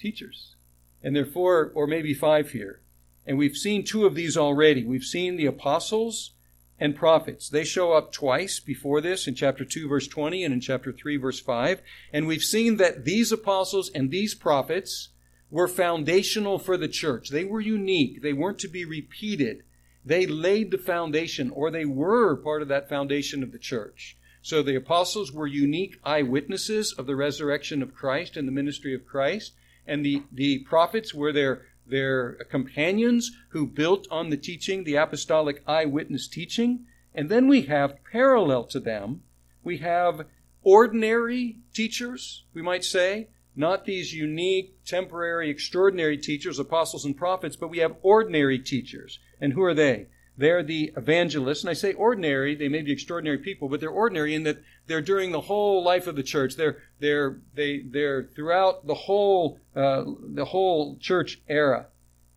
Teachers. 0.00 0.56
And 1.04 1.14
there 1.14 1.22
are 1.22 1.26
four 1.26 1.70
or 1.76 1.86
maybe 1.86 2.14
five 2.14 2.50
here. 2.50 2.80
And 3.24 3.38
we've 3.38 3.56
seen 3.56 3.84
two 3.84 4.06
of 4.06 4.16
these 4.16 4.36
already. 4.36 4.84
We've 4.84 5.04
seen 5.04 5.36
the 5.36 5.46
apostles 5.46 6.32
and 6.80 6.96
prophets. 6.96 7.48
They 7.48 7.64
show 7.64 7.92
up 7.92 8.10
twice 8.10 8.58
before 8.58 9.02
this 9.02 9.28
in 9.28 9.34
chapter 9.34 9.64
2 9.64 9.86
verse 9.86 10.08
20 10.08 10.42
and 10.42 10.54
in 10.54 10.60
chapter 10.60 10.92
3 10.92 11.18
verse 11.18 11.38
5. 11.38 11.82
And 12.12 12.26
we've 12.26 12.42
seen 12.42 12.78
that 12.78 13.04
these 13.04 13.30
apostles 13.30 13.90
and 13.94 14.10
these 14.10 14.34
prophets 14.34 15.10
were 15.50 15.68
foundational 15.68 16.58
for 16.58 16.76
the 16.76 16.88
church. 16.88 17.28
They 17.28 17.44
were 17.44 17.60
unique. 17.60 18.22
They 18.22 18.32
weren't 18.32 18.58
to 18.60 18.68
be 18.68 18.84
repeated. 18.84 19.62
They 20.04 20.26
laid 20.26 20.70
the 20.70 20.78
foundation 20.78 21.50
or 21.50 21.70
they 21.70 21.84
were 21.84 22.34
part 22.36 22.62
of 22.62 22.68
that 22.68 22.88
foundation 22.88 23.42
of 23.42 23.52
the 23.52 23.58
church. 23.58 24.16
So 24.42 24.62
the 24.62 24.76
apostles 24.76 25.30
were 25.30 25.46
unique 25.46 25.98
eyewitnesses 26.02 26.94
of 26.96 27.06
the 27.06 27.16
resurrection 27.16 27.82
of 27.82 27.94
Christ 27.94 28.38
and 28.38 28.48
the 28.48 28.52
ministry 28.52 28.94
of 28.94 29.06
Christ. 29.06 29.52
And 29.86 30.04
the, 30.04 30.22
the 30.32 30.60
prophets 30.60 31.12
were 31.12 31.32
their 31.32 31.66
their 31.90 32.32
companions 32.50 33.30
who 33.50 33.66
built 33.66 34.06
on 34.10 34.30
the 34.30 34.36
teaching, 34.36 34.84
the 34.84 34.96
apostolic 34.96 35.62
eyewitness 35.66 36.28
teaching. 36.28 36.86
And 37.14 37.28
then 37.28 37.48
we 37.48 37.62
have, 37.62 38.02
parallel 38.10 38.64
to 38.64 38.80
them, 38.80 39.22
we 39.62 39.78
have 39.78 40.26
ordinary 40.62 41.58
teachers, 41.74 42.44
we 42.54 42.62
might 42.62 42.84
say, 42.84 43.28
not 43.56 43.84
these 43.84 44.14
unique, 44.14 44.84
temporary, 44.84 45.50
extraordinary 45.50 46.16
teachers, 46.16 46.58
apostles 46.58 47.04
and 47.04 47.16
prophets, 47.16 47.56
but 47.56 47.68
we 47.68 47.78
have 47.78 47.96
ordinary 48.02 48.58
teachers. 48.58 49.18
And 49.40 49.52
who 49.52 49.62
are 49.62 49.74
they? 49.74 50.06
They're 50.40 50.62
the 50.62 50.90
evangelists. 50.96 51.60
And 51.60 51.68
I 51.68 51.74
say 51.74 51.92
ordinary, 51.92 52.54
they 52.54 52.70
may 52.70 52.80
be 52.80 52.92
extraordinary 52.92 53.36
people, 53.36 53.68
but 53.68 53.78
they're 53.78 53.90
ordinary 53.90 54.34
in 54.34 54.44
that 54.44 54.62
they're 54.86 55.02
during 55.02 55.32
the 55.32 55.42
whole 55.42 55.84
life 55.84 56.06
of 56.06 56.16
the 56.16 56.22
church. 56.22 56.56
They're, 56.56 56.78
they're, 56.98 57.40
they, 57.52 57.80
they're 57.80 58.24
throughout 58.24 58.86
the 58.86 58.94
whole, 58.94 59.60
uh, 59.76 60.04
the 60.22 60.46
whole 60.46 60.96
church 60.96 61.42
era. 61.46 61.88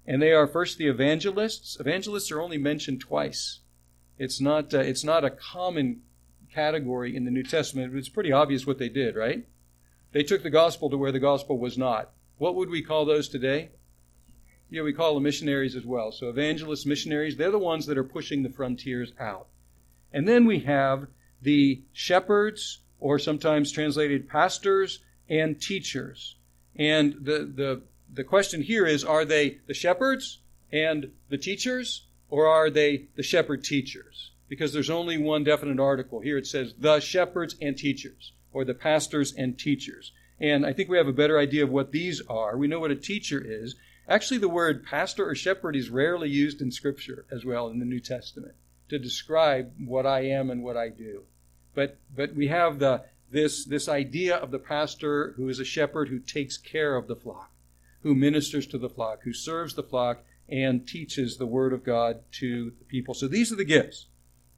And 0.06 0.22
they 0.22 0.34
are 0.34 0.48
first 0.48 0.78
the 0.78 0.89
evangelists. 0.89 1.80
Evangelists 1.80 2.30
are 2.30 2.42
only 2.42 2.58
mentioned 2.58 3.00
twice. 3.00 3.62
It's 4.18 4.42
not, 4.42 4.74
uh, 4.74 4.80
it's 4.80 5.06
not 5.06 5.24
a 5.24 5.30
common 5.30 6.02
category 6.54 7.16
in 7.16 7.24
the 7.24 7.32
New 7.32 7.44
Testament. 7.44 7.96
It's 7.96 8.10
pretty 8.10 8.34
obvious 8.34 8.68
what 8.68 8.80
they 8.80 8.89
did, 8.89 9.16
right? 9.16 9.48
They 10.12 10.24
took 10.24 10.44
the 10.44 10.50
gospel 10.50 10.89
to 10.89 10.98
where 10.98 11.13
the 11.13 11.20
gospel 11.20 11.58
was 11.58 11.78
not. 11.78 12.12
What 12.38 12.56
would 12.56 12.70
we 12.70 12.82
call 12.82 13.06
those 13.06 13.30
today? 13.30 13.70
Yeah, 14.74 14.82
we 14.82 14.92
call 14.92 15.14
them 15.14 15.22
missionaries 15.22 15.76
as 15.76 15.86
well. 15.86 16.12
So 16.12 16.30
evangelists, 16.30 16.88
missionaries, 16.88 17.38
they're 17.38 17.52
the 17.52 17.60
ones 17.60 17.86
that 17.86 17.98
are 17.98 18.04
pushing 18.04 18.42
the 18.42 18.50
frontiers 18.50 19.14
out. 19.20 19.46
And 20.12 20.28
then 20.28 20.46
we 20.46 20.62
have 20.62 21.06
the 21.44 21.84
shepherds, 21.94 22.80
or 23.00 23.20
sometimes 23.20 23.72
translated 23.72 24.28
pastors 24.28 25.04
and 25.30 25.62
teachers. 25.62 26.38
And 26.76 27.14
the, 27.22 27.52
the, 27.54 27.82
the 28.12 28.24
question 28.24 28.64
here 28.64 28.88
is, 28.88 29.04
are 29.04 29.26
they 29.26 29.60
the 29.68 29.76
shepherds 29.76 30.40
and 30.72 31.12
the 31.30 31.38
teachers, 31.38 32.08
or 32.30 32.48
are 32.48 32.72
they 32.72 33.10
the 33.16 33.22
shepherd 33.22 33.64
teachers? 33.64 34.32
Because 34.50 34.74
there's 34.74 34.90
only 34.90 35.20
one 35.20 35.44
definite 35.44 35.80
article. 35.80 36.20
Here 36.20 36.40
it 36.40 36.48
says 36.48 36.74
the 36.80 37.00
shepherds 37.00 37.56
and 37.62 37.78
teachers, 37.78 38.34
or 38.52 38.66
the 38.66 38.74
pastors 38.74 39.34
and 39.34 39.56
teachers. 39.56 40.14
And 40.40 40.66
I 40.66 40.74
think 40.74 40.90
we 40.90 40.98
have 40.98 41.08
a 41.08 41.14
better 41.14 41.38
idea 41.38 41.64
of 41.64 41.70
what 41.70 41.92
these 41.92 42.24
are. 42.28 42.58
We 42.58 42.68
know 42.68 42.80
what 42.80 42.90
a 42.90 42.96
teacher 42.96 43.40
is. 43.40 43.76
Actually, 44.08 44.38
the 44.38 44.50
word 44.50 44.86
pastor 44.86 45.28
or 45.28 45.36
shepherd 45.36 45.76
is 45.76 45.89
rarely 45.89 46.30
used 46.30 46.62
in 46.62 46.72
Scripture 46.72 47.26
as 47.32 47.46
well 47.46 47.70
in 47.70 47.80
the 47.80 47.86
New 47.86 48.00
Testament 48.00 48.56
to 48.89 49.00
describe 49.00 49.72
what 49.84 50.06
I 50.06 50.22
am 50.26 50.50
and 50.50 50.63
what 50.63 50.78
I 50.78 50.89
do. 50.89 51.24
But, 51.74 51.98
but 52.16 52.36
we 52.36 52.48
have 52.48 52.80
the, 52.80 53.04
this, 53.32 53.66
this 53.66 53.88
idea 53.88 54.36
of 54.36 54.52
the 54.52 54.60
pastor 54.60 55.34
who 55.38 55.50
is 55.50 55.60
a 55.60 55.66
shepherd 55.66 56.10
who 56.10 56.20
takes 56.20 56.58
care 56.58 56.96
of 56.96 57.08
the 57.08 57.16
flock, 57.16 57.52
who 58.02 58.13
ministers 58.13 58.68
to 58.68 58.78
the 58.78 58.89
flock, 58.89 59.24
who 59.24 59.34
serves 59.34 59.74
the 59.74 59.84
flock, 59.84 60.24
and 60.50 60.88
teaches 60.88 61.38
the 61.38 61.48
Word 61.48 61.74
of 61.74 61.84
God 61.84 62.20
to 62.34 62.74
the 62.78 62.86
people. 62.86 63.13
So 63.13 63.28
these 63.28 63.52
are 63.52 63.56
the 63.56 63.63
gifts. 63.63 64.08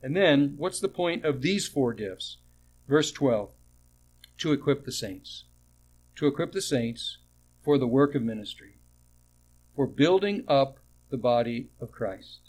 And 0.02 0.16
then, 0.16 0.56
what's 0.58 0.80
the 0.80 0.90
point 0.90 1.24
of 1.24 1.42
these 1.42 1.68
four 1.68 1.94
gifts? 1.94 2.38
Verse 2.88 3.12
12 3.12 3.52
to 4.38 4.52
equip 4.52 4.86
the 4.86 4.92
saints. 4.92 5.46
To 6.18 6.28
equip 6.28 6.52
the 6.52 6.62
saints 6.62 7.18
for 7.64 7.78
the 7.78 7.88
work 7.88 8.16
of 8.16 8.22
ministry, 8.22 8.75
for 9.76 9.88
building 9.88 10.44
up 10.48 10.80
the 11.10 11.18
body 11.18 11.70
of 11.80 11.92
Christ. 11.92 12.40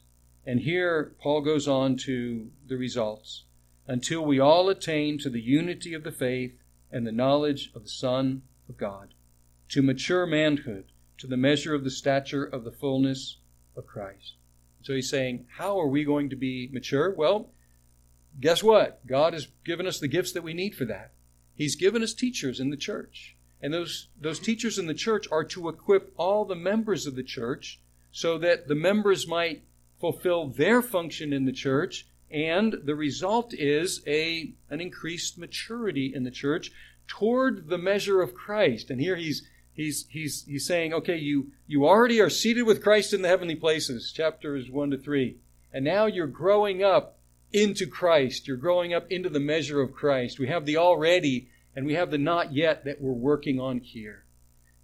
And 0.46 0.60
here 0.60 1.14
Paul 1.20 1.40
goes 1.40 1.66
on 1.66 1.96
to 1.98 2.50
the 2.66 2.76
results 2.76 3.44
until 3.86 4.24
we 4.24 4.40
all 4.40 4.68
attain 4.68 5.18
to 5.18 5.30
the 5.30 5.40
unity 5.40 5.94
of 5.94 6.04
the 6.04 6.12
faith 6.12 6.54
and 6.90 7.06
the 7.06 7.12
knowledge 7.12 7.70
of 7.74 7.84
the 7.84 7.90
Son 7.90 8.42
of 8.68 8.76
God, 8.76 9.14
to 9.70 9.82
mature 9.82 10.26
manhood, 10.26 10.86
to 11.18 11.26
the 11.26 11.36
measure 11.36 11.74
of 11.74 11.84
the 11.84 11.90
stature 11.90 12.44
of 12.44 12.64
the 12.64 12.70
fullness 12.70 13.38
of 13.76 13.86
Christ. 13.86 14.34
So 14.82 14.94
he's 14.94 15.10
saying, 15.10 15.46
How 15.56 15.80
are 15.80 15.88
we 15.88 16.04
going 16.04 16.30
to 16.30 16.36
be 16.36 16.68
mature? 16.72 17.12
Well, 17.12 17.50
guess 18.40 18.62
what? 18.62 19.06
God 19.06 19.32
has 19.32 19.48
given 19.64 19.86
us 19.86 19.98
the 19.98 20.08
gifts 20.08 20.32
that 20.32 20.42
we 20.42 20.54
need 20.54 20.74
for 20.74 20.84
that. 20.84 21.12
He's 21.54 21.76
given 21.76 22.02
us 22.02 22.14
teachers 22.14 22.60
in 22.60 22.70
the 22.70 22.76
church. 22.76 23.35
And 23.62 23.72
those, 23.72 24.08
those 24.20 24.38
teachers 24.38 24.78
in 24.78 24.86
the 24.86 24.94
church 24.94 25.26
are 25.30 25.44
to 25.44 25.68
equip 25.68 26.12
all 26.16 26.44
the 26.44 26.54
members 26.54 27.06
of 27.06 27.16
the 27.16 27.22
church 27.22 27.80
so 28.12 28.38
that 28.38 28.68
the 28.68 28.74
members 28.74 29.26
might 29.26 29.62
fulfill 29.98 30.48
their 30.48 30.82
function 30.82 31.32
in 31.32 31.46
the 31.46 31.52
church 31.52 32.06
and 32.30 32.80
the 32.84 32.94
result 32.94 33.54
is 33.54 34.02
a, 34.06 34.52
an 34.68 34.80
increased 34.80 35.38
maturity 35.38 36.12
in 36.14 36.24
the 36.24 36.30
church 36.30 36.72
toward 37.06 37.68
the 37.68 37.78
measure 37.78 38.20
of 38.20 38.34
Christ. 38.34 38.90
And 38.90 39.00
here 39.00 39.16
he's, 39.16 39.46
he's, 39.74 40.06
he's, 40.08 40.44
he's 40.44 40.66
saying, 40.66 40.92
okay, 40.92 41.16
you, 41.16 41.52
you 41.66 41.86
already 41.86 42.20
are 42.20 42.30
seated 42.30 42.62
with 42.62 42.82
Christ 42.82 43.12
in 43.12 43.22
the 43.22 43.28
heavenly 43.28 43.54
places, 43.54 44.12
chapters 44.12 44.70
1 44.70 44.90
to 44.90 44.98
3. 44.98 45.36
And 45.72 45.84
now 45.84 46.06
you're 46.06 46.26
growing 46.26 46.82
up 46.82 47.18
into 47.52 47.86
Christ. 47.86 48.48
You're 48.48 48.56
growing 48.56 48.92
up 48.92 49.10
into 49.10 49.28
the 49.28 49.40
measure 49.40 49.80
of 49.80 49.94
Christ. 49.94 50.38
We 50.38 50.48
have 50.48 50.66
the 50.66 50.78
already 50.78 51.48
and 51.76 51.86
we 51.86 51.94
have 51.94 52.10
the 52.10 52.18
not 52.18 52.52
yet 52.52 52.84
that 52.86 53.00
we're 53.00 53.12
working 53.12 53.60
on 53.60 53.78
here. 53.78 54.24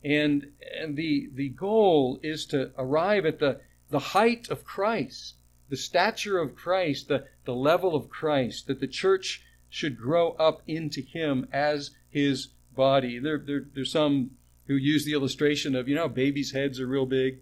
And, 0.05 0.53
and 0.79 0.97
the, 0.97 1.31
the 1.33 1.49
goal 1.49 2.21
is 2.23 2.47
to 2.47 2.71
arrive 2.77 3.27
at 3.27 3.41
the, 3.41 3.61
the 3.91 3.99
height 3.99 4.49
of 4.51 4.65
Christ 4.65 5.35
the 5.73 5.77
stature 5.79 6.39
of 6.39 6.55
Christ, 6.55 7.09
the, 7.09 7.25
the 7.47 7.55
level 7.55 7.95
of 7.95 8.11
Christ, 8.11 8.67
that 8.67 8.79
the 8.79 8.87
church 8.87 9.43
should 9.71 9.97
grow 9.97 10.33
up 10.33 10.61
into 10.67 11.01
Him 11.01 11.49
as 11.51 11.93
His 12.11 12.49
body. 12.77 13.19
There, 13.19 13.39
there, 13.39 13.65
there's 13.75 13.91
some 13.91 14.33
who 14.67 14.75
use 14.75 15.07
the 15.07 15.15
illustration 15.15 15.75
of, 15.75 15.89
you 15.89 15.95
know, 15.95 16.11
babies' 16.11 16.53
heads 16.53 16.79
are 16.79 16.87
real 16.87 17.07
big 17.07 17.39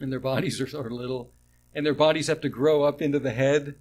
and 0.00 0.10
their 0.10 0.18
bodies 0.18 0.58
are 0.74 0.86
of 0.86 0.92
little, 0.92 1.30
and 1.74 1.84
their 1.84 1.92
bodies 1.92 2.28
have 2.28 2.40
to 2.40 2.48
grow 2.48 2.84
up 2.84 3.02
into 3.02 3.18
the 3.18 3.32
head. 3.32 3.74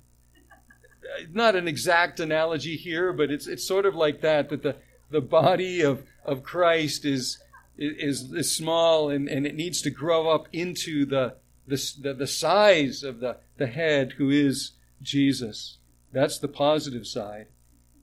Not 1.32 1.56
an 1.56 1.68
exact 1.68 2.20
analogy 2.20 2.76
here, 2.76 3.14
but 3.14 3.32
it's, 3.32 3.48
it's 3.48 3.68
sort 3.68 3.86
of 3.86 3.96
like 3.96 4.22
that, 4.22 4.50
that 4.50 4.64
the, 4.64 4.76
the 5.10 5.22
body 5.22 5.82
of, 5.82 6.04
of 6.26 6.44
Christ 6.44 7.06
is, 7.06 7.40
is, 7.78 8.32
is 8.34 8.56
small 8.56 9.10
and, 9.10 9.28
and 9.28 9.46
it 9.46 9.56
needs 9.56 9.82
to 9.82 9.90
grow 9.90 10.30
up 10.30 10.48
into 10.52 11.06
the, 11.06 11.36
the, 11.68 11.94
the, 12.02 12.14
the 12.14 12.28
size 12.28 13.04
of 13.04 13.20
the, 13.20 13.38
the 13.58 13.68
head 13.68 14.14
who 14.18 14.30
is 14.30 14.74
Jesus. 15.02 15.78
That's 16.12 16.40
the 16.40 16.48
positive 16.48 17.08
side. 17.08 17.48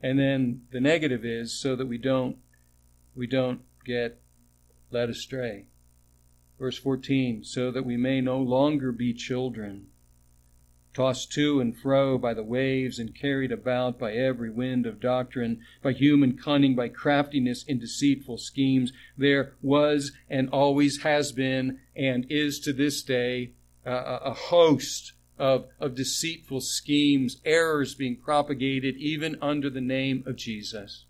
And 0.02 0.18
then 0.18 0.62
the 0.72 0.80
negative 0.80 1.24
is 1.24 1.61
so 1.61 1.76
that 1.76 1.87
we 1.87 1.98
don't 1.98 2.37
we 3.14 3.26
don't 3.26 3.61
get 3.85 4.20
led 4.90 5.11
astray. 5.11 5.66
Verse 6.59 6.78
14, 6.78 7.44
so 7.44 7.70
that 7.70 7.85
we 7.85 7.96
may 7.96 8.20
no 8.20 8.38
longer 8.38 8.92
be 8.92 9.12
children 9.12 9.87
tossed 10.92 11.33
to 11.33 11.61
and 11.61 11.76
fro 11.76 12.18
by 12.18 12.35
the 12.35 12.42
waves 12.42 12.98
and 12.98 13.14
carried 13.14 13.53
about 13.53 13.98
by 13.98 14.12
every 14.12 14.50
wind 14.50 14.87
of 14.87 15.00
doctrine, 15.00 15.61
by 15.83 15.92
human 15.92 16.37
cunning, 16.37 16.74
by 16.74 16.88
craftiness 16.88 17.64
in 17.64 17.79
deceitful 17.79 18.38
schemes. 18.38 18.92
There 19.16 19.55
was 19.62 20.12
and 20.29 20.48
always 20.50 21.03
has 21.03 21.33
been 21.33 21.79
and 21.94 22.26
is 22.29 22.61
to 22.61 22.72
this 22.72 23.03
day 23.03 23.53
uh, 23.87 24.18
a 24.22 24.35
host 24.35 25.12
of, 25.38 25.66
of 25.79 25.94
deceitful 25.94 26.61
schemes, 26.61 27.40
errors 27.44 27.94
being 27.94 28.16
propagated 28.16 28.96
even 28.96 29.37
under 29.40 29.70
the 29.70 29.81
name 29.81 30.22
of 30.26 30.37
Jesus. 30.37 31.07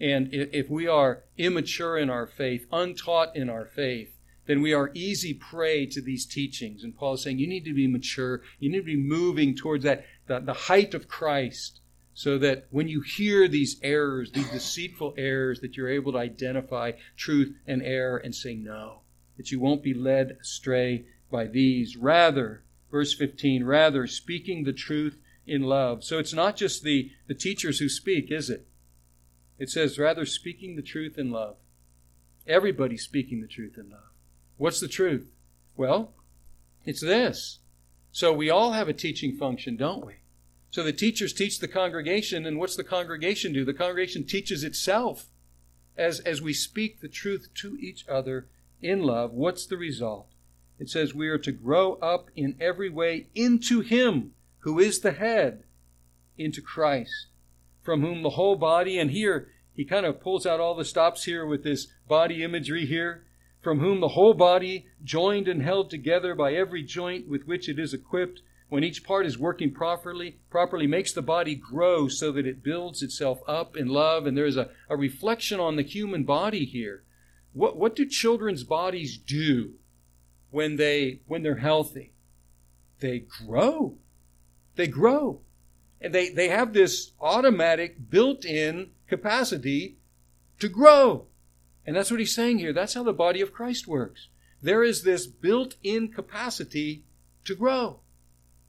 And 0.00 0.32
if 0.32 0.70
we 0.70 0.86
are 0.88 1.24
immature 1.36 1.98
in 1.98 2.08
our 2.08 2.26
faith, 2.26 2.66
untaught 2.72 3.36
in 3.36 3.50
our 3.50 3.66
faith, 3.66 4.16
then 4.50 4.62
we 4.62 4.72
are 4.72 4.90
easy 4.94 5.32
prey 5.32 5.86
to 5.86 6.00
these 6.00 6.26
teachings. 6.26 6.82
And 6.82 6.96
Paul 6.96 7.14
is 7.14 7.22
saying 7.22 7.38
you 7.38 7.46
need 7.46 7.64
to 7.66 7.72
be 7.72 7.86
mature. 7.86 8.42
You 8.58 8.68
need 8.68 8.78
to 8.78 8.84
be 8.84 8.96
moving 8.96 9.54
towards 9.54 9.84
that, 9.84 10.04
the, 10.26 10.40
the 10.40 10.52
height 10.52 10.92
of 10.92 11.06
Christ 11.06 11.80
so 12.14 12.36
that 12.38 12.66
when 12.70 12.88
you 12.88 13.00
hear 13.00 13.46
these 13.46 13.78
errors, 13.80 14.32
these 14.32 14.50
deceitful 14.50 15.14
errors, 15.16 15.60
that 15.60 15.76
you're 15.76 15.88
able 15.88 16.10
to 16.10 16.18
identify 16.18 16.90
truth 17.16 17.54
and 17.64 17.80
error 17.84 18.16
and 18.16 18.34
say 18.34 18.56
no. 18.56 19.02
That 19.36 19.52
you 19.52 19.60
won't 19.60 19.84
be 19.84 19.94
led 19.94 20.36
astray 20.40 21.04
by 21.30 21.46
these. 21.46 21.96
Rather, 21.96 22.64
verse 22.90 23.14
15, 23.14 23.62
rather 23.62 24.08
speaking 24.08 24.64
the 24.64 24.72
truth 24.72 25.20
in 25.46 25.62
love. 25.62 26.02
So 26.02 26.18
it's 26.18 26.34
not 26.34 26.56
just 26.56 26.82
the, 26.82 27.12
the 27.28 27.34
teachers 27.34 27.78
who 27.78 27.88
speak, 27.88 28.32
is 28.32 28.50
it? 28.50 28.66
It 29.60 29.70
says, 29.70 29.96
rather 29.96 30.26
speaking 30.26 30.74
the 30.74 30.82
truth 30.82 31.18
in 31.18 31.30
love. 31.30 31.54
Everybody's 32.48 33.04
speaking 33.04 33.42
the 33.42 33.46
truth 33.46 33.78
in 33.78 33.90
love. 33.90 34.09
What's 34.60 34.78
the 34.78 34.88
truth? 34.88 35.32
Well, 35.74 36.12
it's 36.84 37.00
this. 37.00 37.60
So 38.12 38.30
we 38.30 38.50
all 38.50 38.72
have 38.72 38.90
a 38.90 38.92
teaching 38.92 39.32
function, 39.32 39.74
don't 39.74 40.04
we? 40.04 40.16
So 40.70 40.82
the 40.82 40.92
teachers 40.92 41.32
teach 41.32 41.60
the 41.60 41.66
congregation, 41.66 42.44
and 42.44 42.58
what's 42.58 42.76
the 42.76 42.84
congregation 42.84 43.54
do? 43.54 43.64
The 43.64 43.72
congregation 43.72 44.26
teaches 44.26 44.62
itself. 44.62 45.28
As, 45.96 46.20
as 46.20 46.42
we 46.42 46.52
speak 46.52 47.00
the 47.00 47.08
truth 47.08 47.48
to 47.54 47.78
each 47.78 48.06
other 48.06 48.48
in 48.82 49.02
love, 49.02 49.32
what's 49.32 49.64
the 49.64 49.78
result? 49.78 50.26
It 50.78 50.90
says 50.90 51.14
we 51.14 51.28
are 51.28 51.38
to 51.38 51.52
grow 51.52 51.94
up 51.94 52.28
in 52.36 52.54
every 52.60 52.90
way 52.90 53.28
into 53.34 53.80
Him 53.80 54.32
who 54.58 54.78
is 54.78 55.00
the 55.00 55.12
head, 55.12 55.64
into 56.36 56.60
Christ, 56.60 57.28
from 57.80 58.02
whom 58.02 58.22
the 58.22 58.36
whole 58.36 58.56
body, 58.56 58.98
and 58.98 59.10
here 59.10 59.48
he 59.72 59.86
kind 59.86 60.04
of 60.04 60.20
pulls 60.20 60.44
out 60.44 60.60
all 60.60 60.74
the 60.74 60.84
stops 60.84 61.24
here 61.24 61.46
with 61.46 61.64
this 61.64 61.86
body 62.06 62.44
imagery 62.44 62.84
here 62.84 63.24
from 63.60 63.80
whom 63.80 64.00
the 64.00 64.08
whole 64.08 64.34
body, 64.34 64.86
joined 65.04 65.48
and 65.48 65.62
held 65.62 65.90
together 65.90 66.34
by 66.34 66.54
every 66.54 66.82
joint 66.82 67.28
with 67.28 67.46
which 67.46 67.68
it 67.68 67.78
is 67.78 67.92
equipped, 67.92 68.40
when 68.68 68.84
each 68.84 69.04
part 69.04 69.26
is 69.26 69.38
working 69.38 69.72
properly, 69.72 70.38
properly 70.48 70.86
makes 70.86 71.12
the 71.12 71.22
body 71.22 71.56
grow 71.56 72.08
so 72.08 72.30
that 72.32 72.46
it 72.46 72.62
builds 72.62 73.02
itself 73.02 73.40
up 73.46 73.76
in 73.76 73.88
love. 73.88 74.26
And 74.26 74.36
there's 74.36 74.56
a, 74.56 74.70
a 74.88 74.96
reflection 74.96 75.58
on 75.58 75.76
the 75.76 75.82
human 75.82 76.22
body 76.22 76.64
here. 76.64 77.02
What, 77.52 77.76
what 77.76 77.96
do 77.96 78.06
children's 78.06 78.62
bodies 78.62 79.18
do 79.18 79.72
when 80.50 80.76
they 80.76 81.20
when 81.26 81.42
they're 81.42 81.56
healthy? 81.56 82.12
They 83.00 83.18
grow. 83.18 83.96
They 84.76 84.86
grow. 84.86 85.40
And 86.00 86.14
they, 86.14 86.30
they 86.30 86.48
have 86.48 86.72
this 86.72 87.12
automatic 87.20 88.08
built-in 88.08 88.90
capacity 89.08 89.98
to 90.60 90.68
grow. 90.68 91.26
And 91.90 91.96
that's 91.96 92.08
what 92.08 92.20
he's 92.20 92.36
saying 92.36 92.60
here. 92.60 92.72
That's 92.72 92.94
how 92.94 93.02
the 93.02 93.12
body 93.12 93.40
of 93.40 93.52
Christ 93.52 93.88
works. 93.88 94.28
There 94.62 94.84
is 94.84 95.02
this 95.02 95.26
built 95.26 95.74
in 95.82 96.12
capacity 96.12 97.02
to 97.44 97.56
grow, 97.56 97.98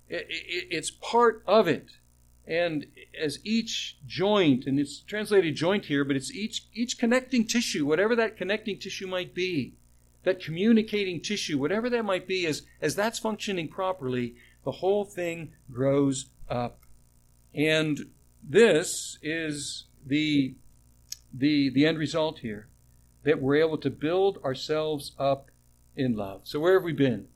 it, 0.10 0.26
it, 0.28 0.68
it's 0.72 0.90
part 0.90 1.44
of 1.46 1.68
it. 1.68 1.92
And 2.48 2.88
as 3.22 3.38
each 3.44 4.00
joint, 4.08 4.66
and 4.66 4.80
it's 4.80 5.02
translated 5.02 5.56
joint 5.56 5.86
here, 5.86 6.04
but 6.04 6.16
it's 6.16 6.34
each, 6.34 6.66
each 6.74 6.98
connecting 6.98 7.46
tissue, 7.46 7.86
whatever 7.86 8.16
that 8.16 8.38
connecting 8.38 8.80
tissue 8.80 9.06
might 9.06 9.36
be, 9.36 9.76
that 10.24 10.44
communicating 10.44 11.22
tissue, 11.22 11.60
whatever 11.60 11.92
that 11.92 12.04
might 12.04 12.28
be, 12.28 12.48
as, 12.48 12.64
as 12.82 12.96
that's 12.96 13.20
functioning 13.20 13.68
properly, 13.68 14.34
the 14.66 14.72
whole 14.72 15.06
thing 15.06 15.52
grows 15.72 16.32
up. 16.50 16.80
And 17.54 18.00
this 18.42 19.20
is 19.22 19.86
the, 20.04 20.56
the, 21.32 21.70
the 21.70 21.86
end 21.86 22.00
result 22.00 22.40
here 22.40 22.68
that 23.24 23.42
we're 23.42 23.56
able 23.56 23.78
to 23.78 23.90
build 23.90 24.40
ourselves 24.44 25.14
up 25.20 25.50
in 25.96 26.16
love. 26.16 26.42
So, 26.44 26.60
where 26.60 26.74
have 26.74 26.84
we 26.84 26.94
been? 26.94 27.28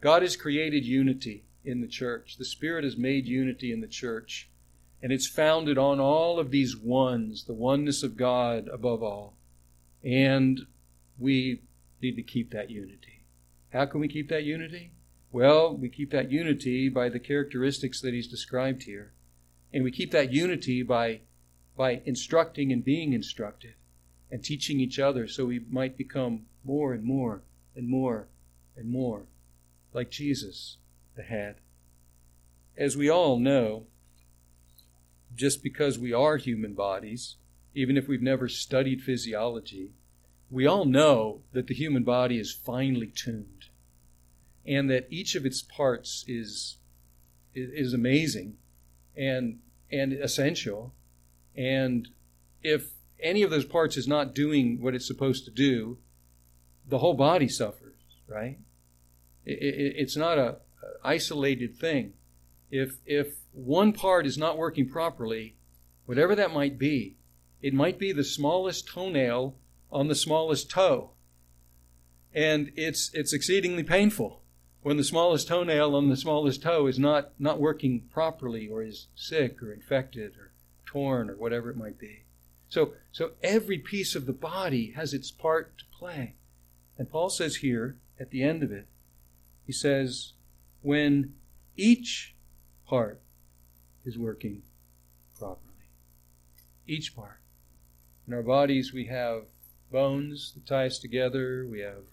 God 0.00 0.22
has 0.22 0.36
created 0.36 0.84
unity 0.84 1.44
in 1.64 1.80
the 1.80 1.88
church. 1.88 2.36
The 2.36 2.44
Spirit 2.44 2.84
has 2.84 2.96
made 2.96 3.26
unity 3.26 3.72
in 3.72 3.80
the 3.80 3.86
church. 3.86 4.48
And 5.02 5.12
it's 5.12 5.26
founded 5.26 5.78
on 5.78 5.98
all 5.98 6.38
of 6.38 6.50
these 6.50 6.76
ones, 6.76 7.44
the 7.44 7.54
oneness 7.54 8.02
of 8.02 8.16
God 8.16 8.68
above 8.68 9.02
all. 9.02 9.34
And 10.04 10.60
we 11.18 11.62
need 12.00 12.16
to 12.16 12.22
keep 12.22 12.52
that 12.52 12.70
unity. 12.70 13.24
How 13.72 13.86
can 13.86 14.00
we 14.00 14.08
keep 14.08 14.28
that 14.28 14.44
unity? 14.44 14.92
Well, 15.32 15.76
we 15.76 15.88
keep 15.88 16.10
that 16.10 16.30
unity 16.30 16.88
by 16.88 17.08
the 17.08 17.18
characteristics 17.18 18.00
that 18.02 18.12
he's 18.12 18.28
described 18.28 18.84
here. 18.84 19.12
And 19.72 19.82
we 19.82 19.90
keep 19.90 20.10
that 20.12 20.32
unity 20.32 20.82
by, 20.82 21.20
by 21.76 22.02
instructing 22.04 22.70
and 22.70 22.84
being 22.84 23.12
instructed 23.12 23.74
and 24.32 24.42
teaching 24.42 24.80
each 24.80 24.98
other 24.98 25.28
so 25.28 25.44
we 25.44 25.60
might 25.70 25.96
become 25.96 26.46
more 26.64 26.94
and 26.94 27.04
more 27.04 27.42
and 27.76 27.86
more 27.88 28.26
and 28.74 28.90
more 28.90 29.26
like 29.92 30.10
Jesus, 30.10 30.78
the 31.16 31.22
head. 31.22 31.56
As 32.76 32.96
we 32.96 33.10
all 33.10 33.38
know, 33.38 33.84
just 35.34 35.62
because 35.62 35.98
we 35.98 36.14
are 36.14 36.38
human 36.38 36.72
bodies, 36.72 37.36
even 37.74 37.98
if 37.98 38.08
we've 38.08 38.22
never 38.22 38.48
studied 38.48 39.02
physiology, 39.02 39.90
we 40.50 40.66
all 40.66 40.86
know 40.86 41.42
that 41.52 41.66
the 41.66 41.74
human 41.74 42.02
body 42.02 42.38
is 42.38 42.52
finely 42.52 43.12
tuned 43.14 43.66
and 44.66 44.88
that 44.90 45.06
each 45.10 45.34
of 45.34 45.44
its 45.44 45.60
parts 45.62 46.24
is 46.26 46.78
is 47.54 47.92
amazing 47.92 48.56
and 49.14 49.58
and 49.90 50.12
essential 50.14 50.94
and 51.54 52.08
if 52.62 52.92
any 53.22 53.42
of 53.42 53.50
those 53.50 53.64
parts 53.64 53.96
is 53.96 54.08
not 54.08 54.34
doing 54.34 54.80
what 54.80 54.94
it's 54.94 55.06
supposed 55.06 55.44
to 55.44 55.50
do 55.50 55.98
the 56.88 56.98
whole 56.98 57.14
body 57.14 57.48
suffers 57.48 57.92
right? 58.32 58.58
It, 59.44 59.58
it, 59.62 59.94
it's 59.96 60.16
not 60.16 60.38
a, 60.38 60.56
isolated 61.04 61.76
thing. 61.76 62.12
If 62.70 62.96
if 63.06 63.34
one 63.52 63.92
part 63.92 64.26
is 64.26 64.38
not 64.38 64.56
working 64.56 64.88
properly 64.88 65.56
whatever 66.06 66.34
that 66.34 66.52
might 66.52 66.78
be 66.78 67.16
it 67.60 67.74
might 67.74 67.98
be 67.98 68.12
the 68.12 68.24
smallest 68.24 68.88
toenail 68.88 69.56
on 69.90 70.08
the 70.08 70.14
smallest 70.14 70.70
toe. 70.70 71.10
And 72.34 72.72
it's 72.76 73.10
it's 73.14 73.32
exceedingly 73.32 73.84
painful 73.84 74.42
when 74.82 74.96
the 74.96 75.04
smallest 75.04 75.48
toenail 75.48 75.94
on 75.94 76.08
the 76.08 76.16
smallest 76.16 76.62
toe 76.62 76.86
is 76.88 76.98
not, 76.98 77.32
not 77.38 77.60
working 77.60 78.08
properly 78.12 78.68
or 78.68 78.82
is 78.82 79.06
sick 79.14 79.62
or 79.62 79.72
infected 79.72 80.32
or 80.36 80.52
torn 80.84 81.30
or 81.30 81.36
whatever 81.36 81.70
it 81.70 81.76
might 81.76 81.98
be. 81.98 82.21
So, 82.72 82.94
so 83.12 83.32
every 83.42 83.76
piece 83.76 84.14
of 84.14 84.24
the 84.24 84.32
body 84.32 84.92
has 84.92 85.12
its 85.12 85.30
part 85.30 85.76
to 85.76 85.84
play. 85.92 86.36
And 86.96 87.10
Paul 87.10 87.28
says 87.28 87.56
here 87.56 87.98
at 88.18 88.30
the 88.30 88.42
end 88.42 88.62
of 88.62 88.72
it, 88.72 88.86
he 89.66 89.74
says, 89.74 90.32
when 90.80 91.34
each 91.76 92.34
part 92.88 93.20
is 94.06 94.16
working 94.16 94.62
properly. 95.38 95.84
Each 96.86 97.14
part. 97.14 97.40
In 98.26 98.32
our 98.32 98.42
bodies, 98.42 98.90
we 98.94 99.04
have 99.04 99.42
bones 99.90 100.54
that 100.54 100.66
tie 100.66 100.86
us 100.86 100.98
together, 100.98 101.66
we 101.70 101.80
have 101.80 102.04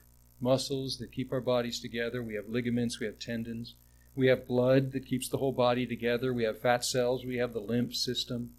muscles 0.41 0.97
that 0.97 1.13
keep 1.13 1.31
our 1.31 1.39
bodies 1.39 1.79
together. 1.79 2.21
We 2.21 2.35
have 2.35 2.49
ligaments, 2.49 2.99
we 2.99 3.05
have 3.05 3.17
tendons. 3.17 3.75
We 4.13 4.27
have 4.27 4.45
blood 4.45 4.91
that 4.91 5.05
keeps 5.05 5.29
the 5.29 5.37
whole 5.37 5.53
body 5.53 5.85
together. 5.85 6.33
We 6.33 6.43
have 6.43 6.59
fat 6.59 6.83
cells. 6.83 7.23
We 7.23 7.37
have 7.37 7.53
the 7.53 7.61
lymph 7.61 7.95
system. 7.95 8.55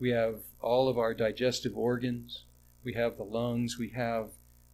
We 0.00 0.10
have 0.10 0.40
all 0.60 0.88
of 0.88 0.98
our 0.98 1.14
digestive 1.14 1.76
organs. 1.76 2.44
We 2.82 2.94
have 2.94 3.16
the 3.18 3.24
lungs. 3.24 3.76
We 3.78 3.90
have 3.90 4.30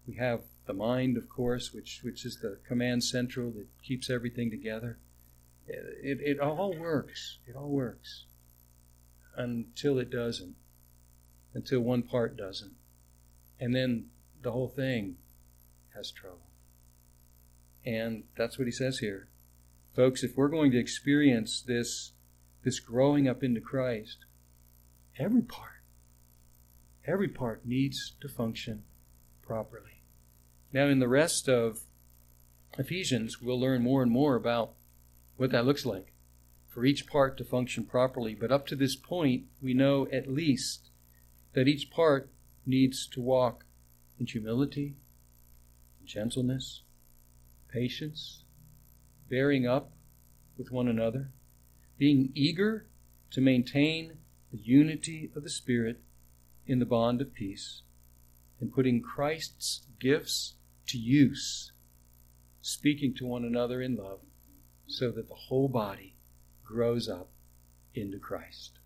we 0.06 0.14
have 0.14 0.42
the 0.66 0.72
mind, 0.72 1.16
of 1.16 1.28
course, 1.28 1.72
which 1.74 2.00
which 2.02 2.24
is 2.24 2.38
the 2.38 2.58
command 2.66 3.02
central 3.04 3.50
that 3.50 3.66
keeps 3.82 4.08
everything 4.08 4.50
together. 4.50 4.98
It, 5.68 6.20
it 6.20 6.38
all 6.38 6.72
works. 6.72 7.38
It 7.46 7.56
all 7.56 7.70
works 7.70 8.24
until 9.36 9.98
it 9.98 10.10
doesn't. 10.10 10.54
Until 11.54 11.80
one 11.80 12.02
part 12.02 12.36
doesn't. 12.36 12.74
And 13.58 13.74
then 13.74 14.06
the 14.42 14.52
whole 14.52 14.68
thing 14.68 15.16
has 15.94 16.12
trouble. 16.12 16.46
And 17.84 18.24
that's 18.36 18.58
what 18.58 18.66
he 18.66 18.72
says 18.72 18.98
here. 18.98 19.28
Folks, 19.94 20.22
if 20.22 20.36
we're 20.36 20.48
going 20.48 20.70
to 20.72 20.78
experience 20.78 21.62
this, 21.62 22.12
this 22.62 22.78
growing 22.78 23.26
up 23.26 23.42
into 23.42 23.60
Christ, 23.60 24.18
every 25.18 25.42
part, 25.42 25.82
every 27.06 27.28
part 27.28 27.66
needs 27.66 28.12
to 28.20 28.28
function 28.28 28.82
properly. 29.42 30.02
Now, 30.72 30.86
in 30.86 30.98
the 30.98 31.08
rest 31.08 31.48
of 31.48 31.80
Ephesians, 32.78 33.40
we'll 33.40 33.60
learn 33.60 33.82
more 33.82 34.02
and 34.02 34.10
more 34.10 34.34
about 34.34 34.72
what 35.36 35.50
that 35.52 35.64
looks 35.64 35.86
like 35.86 36.12
for 36.68 36.84
each 36.84 37.06
part 37.06 37.38
to 37.38 37.44
function 37.44 37.84
properly. 37.84 38.34
But 38.34 38.52
up 38.52 38.66
to 38.66 38.76
this 38.76 38.96
point, 38.96 39.44
we 39.62 39.72
know 39.72 40.06
at 40.12 40.30
least 40.30 40.90
that 41.54 41.68
each 41.68 41.90
part 41.90 42.28
needs 42.66 43.06
to 43.06 43.20
walk 43.20 43.64
in 44.18 44.26
humility, 44.26 44.94
gentleness, 46.04 46.82
patience, 47.72 48.42
bearing 49.30 49.66
up 49.66 49.92
with 50.58 50.70
one 50.70 50.88
another, 50.88 51.30
being 51.98 52.30
eager 52.34 52.86
to 53.30 53.40
maintain 53.40 54.18
the 54.52 54.58
unity 54.58 55.30
of 55.34 55.42
the 55.42 55.50
Spirit 55.50 56.00
in 56.66 56.78
the 56.78 56.86
bond 56.86 57.20
of 57.20 57.34
peace, 57.34 57.82
and 58.60 58.72
putting 58.72 59.02
Christ's 59.02 59.82
gifts 60.00 60.54
to 60.88 60.98
use, 60.98 61.72
speaking 62.62 63.14
to 63.14 63.26
one 63.26 63.44
another 63.44 63.80
in 63.82 63.96
love, 63.96 64.20
so 64.86 65.10
that 65.10 65.28
the 65.28 65.34
whole 65.34 65.68
body 65.68 66.14
grows 66.64 67.08
up 67.08 67.28
into 67.94 68.18
Christ. 68.18 68.78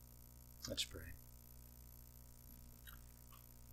Let's 0.68 0.84
pray. 0.84 1.00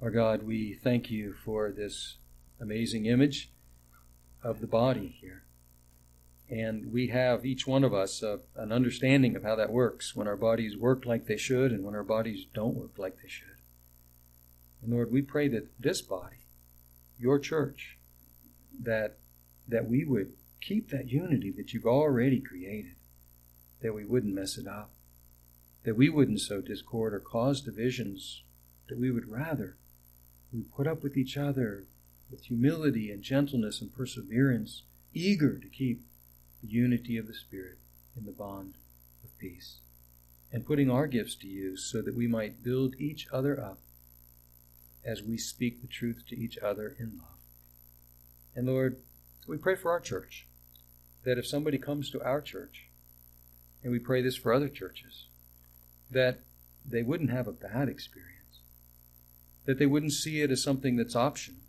Our 0.01 0.11
God, 0.11 0.43
we 0.43 0.73
thank 0.73 1.09
you 1.09 1.33
for 1.33 1.71
this 1.71 2.17
amazing 2.61 3.07
image 3.07 3.49
of 4.43 4.61
the 4.61 4.67
body 4.67 5.17
here. 5.19 5.46
And 6.49 6.93
we 6.93 7.07
have, 7.07 7.45
each 7.45 7.67
one 7.67 7.83
of 7.83 7.93
us, 7.93 8.23
uh, 8.23 8.37
an 8.55 8.71
understanding 8.71 9.35
of 9.35 9.43
how 9.43 9.55
that 9.55 9.71
works 9.71 10.15
when 10.15 10.27
our 10.27 10.37
bodies 10.37 10.77
work 10.77 11.05
like 11.05 11.25
they 11.25 11.37
should 11.37 11.71
and 11.71 11.83
when 11.83 11.95
our 11.95 12.03
bodies 12.03 12.45
don't 12.53 12.75
work 12.75 12.97
like 12.97 13.21
they 13.21 13.27
should. 13.27 13.47
And 14.81 14.93
Lord, 14.93 15.11
we 15.11 15.21
pray 15.21 15.49
that 15.49 15.67
this 15.79 16.01
body, 16.01 16.37
your 17.19 17.37
church, 17.37 17.97
that, 18.81 19.17
that 19.67 19.89
we 19.89 20.05
would 20.05 20.33
keep 20.61 20.89
that 20.89 21.09
unity 21.09 21.51
that 21.51 21.73
you've 21.73 21.85
already 21.85 22.39
created, 22.39 22.95
that 23.81 23.93
we 23.93 24.05
wouldn't 24.05 24.33
mess 24.33 24.57
it 24.57 24.67
up, 24.67 24.91
that 25.83 25.97
we 25.97 26.09
wouldn't 26.09 26.39
sow 26.39 26.61
discord 26.61 27.13
or 27.13 27.19
cause 27.19 27.59
divisions, 27.61 28.43
that 28.87 28.97
we 28.97 29.11
would 29.11 29.29
rather 29.29 29.75
we 30.53 30.61
put 30.61 30.87
up 30.87 31.03
with 31.03 31.17
each 31.17 31.37
other, 31.37 31.85
with 32.31 32.45
humility 32.45 33.11
and 33.11 33.21
gentleness 33.23 33.81
and 33.81 33.93
perseverance, 33.93 34.83
eager 35.13 35.57
to 35.57 35.67
keep 35.67 36.01
unity 36.61 37.17
of 37.17 37.27
the 37.27 37.33
Spirit 37.33 37.77
in 38.15 38.25
the 38.25 38.31
bond 38.31 38.75
of 39.23 39.37
peace, 39.37 39.77
and 40.51 40.65
putting 40.65 40.89
our 40.89 41.07
gifts 41.07 41.35
to 41.35 41.47
use 41.47 41.89
so 41.91 42.01
that 42.01 42.15
we 42.15 42.27
might 42.27 42.63
build 42.63 42.95
each 42.97 43.27
other 43.31 43.59
up 43.59 43.79
as 45.05 45.21
we 45.21 45.37
speak 45.37 45.81
the 45.81 45.87
truth 45.87 46.23
to 46.27 46.37
each 46.37 46.57
other 46.57 46.95
in 46.99 47.17
love. 47.17 47.37
And 48.55 48.67
Lord, 48.67 48.97
we 49.47 49.57
pray 49.57 49.75
for 49.75 49.91
our 49.91 49.99
church 49.99 50.47
that 51.23 51.37
if 51.37 51.45
somebody 51.45 51.77
comes 51.77 52.09
to 52.09 52.21
our 52.21 52.41
church, 52.41 52.87
and 53.83 53.91
we 53.91 53.99
pray 53.99 54.21
this 54.21 54.35
for 54.35 54.53
other 54.53 54.69
churches, 54.69 55.27
that 56.09 56.39
they 56.89 57.03
wouldn't 57.03 57.29
have 57.29 57.47
a 57.47 57.51
bad 57.51 57.89
experience, 57.89 58.61
that 59.65 59.77
they 59.77 59.85
wouldn't 59.85 60.13
see 60.13 60.41
it 60.41 60.51
as 60.51 60.63
something 60.63 60.95
that's 60.95 61.15
optional, 61.15 61.59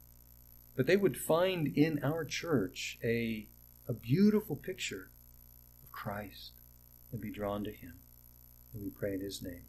but 0.76 0.86
they 0.86 0.96
would 0.96 1.16
find 1.16 1.66
in 1.76 2.02
our 2.04 2.24
church 2.24 2.98
a, 3.02 3.46
a 3.88 3.94
beautiful 3.94 4.54
picture 4.54 5.08
of 5.82 5.90
Christ 5.90 6.52
and 7.10 7.20
be 7.20 7.30
drawn 7.30 7.64
to 7.64 7.72
Him. 7.72 7.94
And 8.74 8.82
we 8.82 8.90
pray 8.90 9.14
in 9.14 9.20
His 9.20 9.42
name. 9.42 9.64